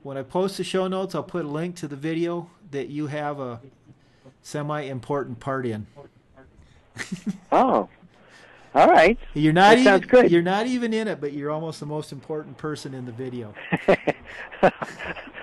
[0.03, 3.07] when I post the show notes, I'll put a link to the video that you
[3.07, 3.59] have a
[4.41, 5.87] semi important part in.
[7.51, 7.87] Oh,
[8.75, 9.17] all right.
[9.33, 10.29] You're not That even sounds good.
[10.31, 13.53] you're not even in it, but you're almost the most important person in the video.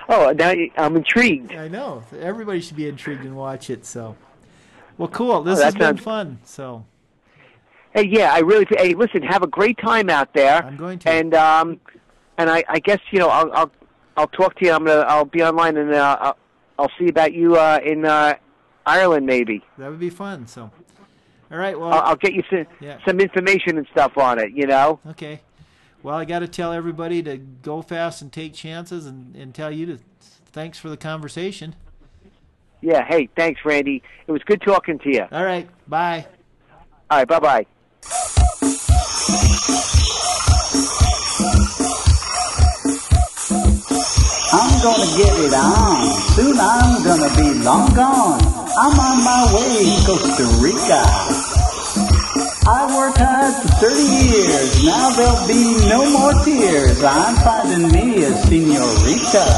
[0.09, 1.53] oh, now I'm intrigued.
[1.53, 2.05] I know.
[2.21, 3.85] Everybody should be intrigued and watch it.
[3.85, 4.17] So,
[4.99, 5.43] well, cool.
[5.43, 6.39] This Oh, has been fun.
[6.45, 6.85] So,
[7.93, 8.67] Hey, yeah, I really.
[8.69, 10.63] Hey, listen, have a great time out there.
[10.63, 11.11] I'm going to.
[11.11, 11.81] And um,
[12.39, 13.73] and I, I guess you know I'll I'll
[14.17, 14.73] I'll talk to you.
[14.73, 16.37] I'm gonna I'll be online and uh, I'll,
[16.79, 18.35] I'll see about you uh, in uh,
[18.87, 19.65] Ireland maybe.
[19.79, 20.47] that would be fun.
[20.47, 20.71] So,
[21.51, 21.79] all right.
[21.79, 22.99] Well, I'll, I'll get you some Yeah.
[23.07, 24.53] some information and stuff on it.
[24.53, 25.01] You know.
[25.11, 25.41] okay.
[26.03, 29.73] Well, I got to tell everybody to go fast and take chances, and, and tell
[29.73, 29.99] you to
[30.53, 31.75] thanks for the conversation.
[32.81, 33.05] Yeah.
[33.05, 34.03] Hey, thanks, Randy.
[34.27, 35.25] It was good talking to you.
[35.33, 35.69] All right.
[35.89, 36.27] Bye.
[37.11, 37.29] All right.
[37.29, 37.65] Bye
[39.67, 39.76] bye.
[44.77, 46.05] I'm gonna get it on.
[46.37, 48.37] Soon I'm gonna be long gone.
[48.77, 51.01] I'm on my way to Costa Rica.
[52.69, 54.85] I worked hard for 30 years.
[54.85, 57.03] Now there'll be no more tears.
[57.03, 59.49] I'm finding me a senorita.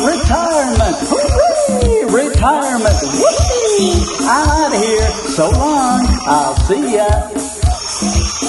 [0.00, 0.96] Retirement.
[1.12, 2.08] Hooray!
[2.08, 2.96] Retirement.
[2.96, 4.08] Whoopee!
[4.24, 5.10] I'm out of here.
[5.36, 6.00] So long.
[6.24, 7.12] I'll see ya.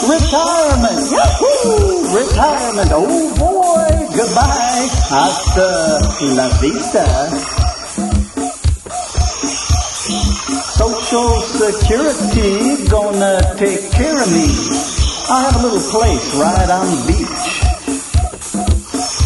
[0.08, 1.04] Retirement.
[1.12, 2.16] Yahoo!
[2.16, 2.92] Retirement.
[2.96, 3.93] Oh boy.
[4.16, 4.90] Goodbye.
[5.10, 6.00] Hasta
[6.36, 7.06] la vista.
[10.78, 14.54] Social Security gonna take care of me.
[15.30, 17.64] I have a little place right on the beach.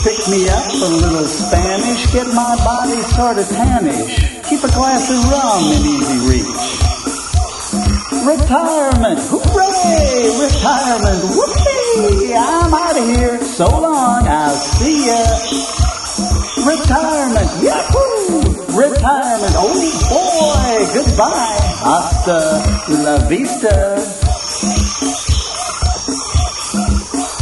[0.08, 4.16] Pick me up a little Spanish, get my body sort of tannish.
[4.48, 6.88] Keep a glass of rum in easy reach.
[8.24, 10.32] Retirement, hooray!
[10.40, 11.77] Retirement, whoopee!
[12.00, 13.38] I'm out of here.
[13.42, 15.18] So long, I'll see ya.
[16.62, 18.42] Retirement, yahoo!
[18.78, 19.74] Retirement, oh
[20.06, 21.58] boy, goodbye.
[21.82, 22.38] Hasta
[23.02, 23.98] la vista.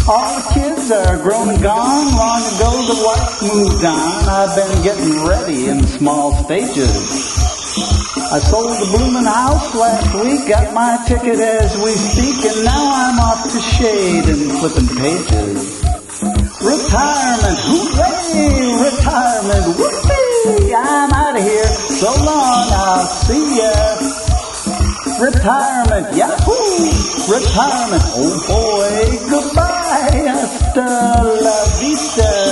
[0.07, 2.15] All the kids are grown and gone.
[2.15, 4.29] Long ago the wife moved on.
[4.29, 7.34] I've been getting ready in small stages.
[8.36, 12.83] I sold the bloomin' house last week, got my ticket as we speak, and now
[12.83, 15.79] I'm off to shade and flipping pages.
[16.59, 18.75] Retirement, hooray!
[18.91, 20.75] Retirement, whoopee!
[20.75, 21.63] I'm out of here.
[21.95, 23.71] So long, I'll see ya.
[25.15, 26.91] Retirement, yahoo!
[27.31, 30.27] Retirement, oh boy, goodbye.
[30.27, 32.44] Hasta la vista.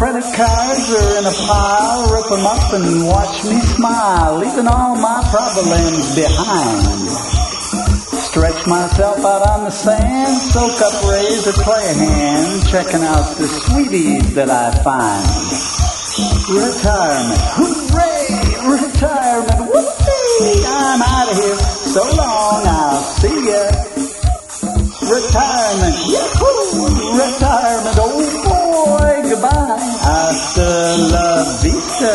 [0.00, 4.96] Credit cards are in a pile, rip 'em up and watch me smile, leaving all
[4.96, 7.10] my problems behind.
[8.24, 13.36] Stretch myself out on the sand, soak up rays or play a hand, checking out
[13.36, 15.28] the sweeties that I find.
[16.48, 18.24] Retirement, hooray!
[18.72, 20.64] Retirement, whoopee!
[20.64, 21.56] I'm out of here.
[21.92, 23.68] So long, I'll see ya.
[25.12, 27.20] Retirement, yahoo!
[27.20, 28.39] Retirement, oh
[30.60, 32.14] la vista.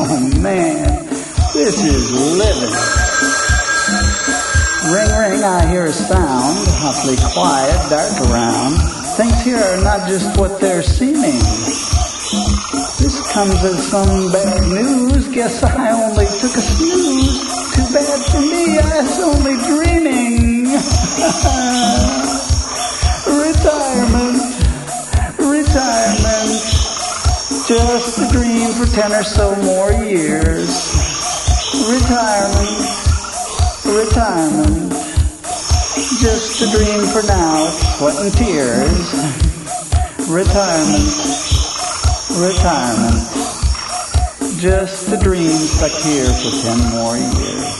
[0.00, 1.06] Oh man,
[1.52, 2.76] this is living.
[4.92, 8.78] Ring, ring, I hear a sound, awfully quiet, dark around.
[9.16, 11.40] Things here are not just what they're seeming.
[12.98, 15.28] This comes as some bad news.
[15.28, 17.40] Guess I only took a snooze.
[17.74, 20.68] Too bad for me, I was only dreaming.
[23.28, 24.27] retirement.
[28.92, 30.70] Ten or so more years.
[31.88, 32.78] Retirement,
[33.84, 34.92] retirement.
[36.20, 37.66] Just a dream for now,
[37.96, 39.14] sweat and tears.
[40.28, 41.08] Retirement,
[42.38, 43.24] retirement.
[44.60, 47.77] Just a dream stuck here for ten more years.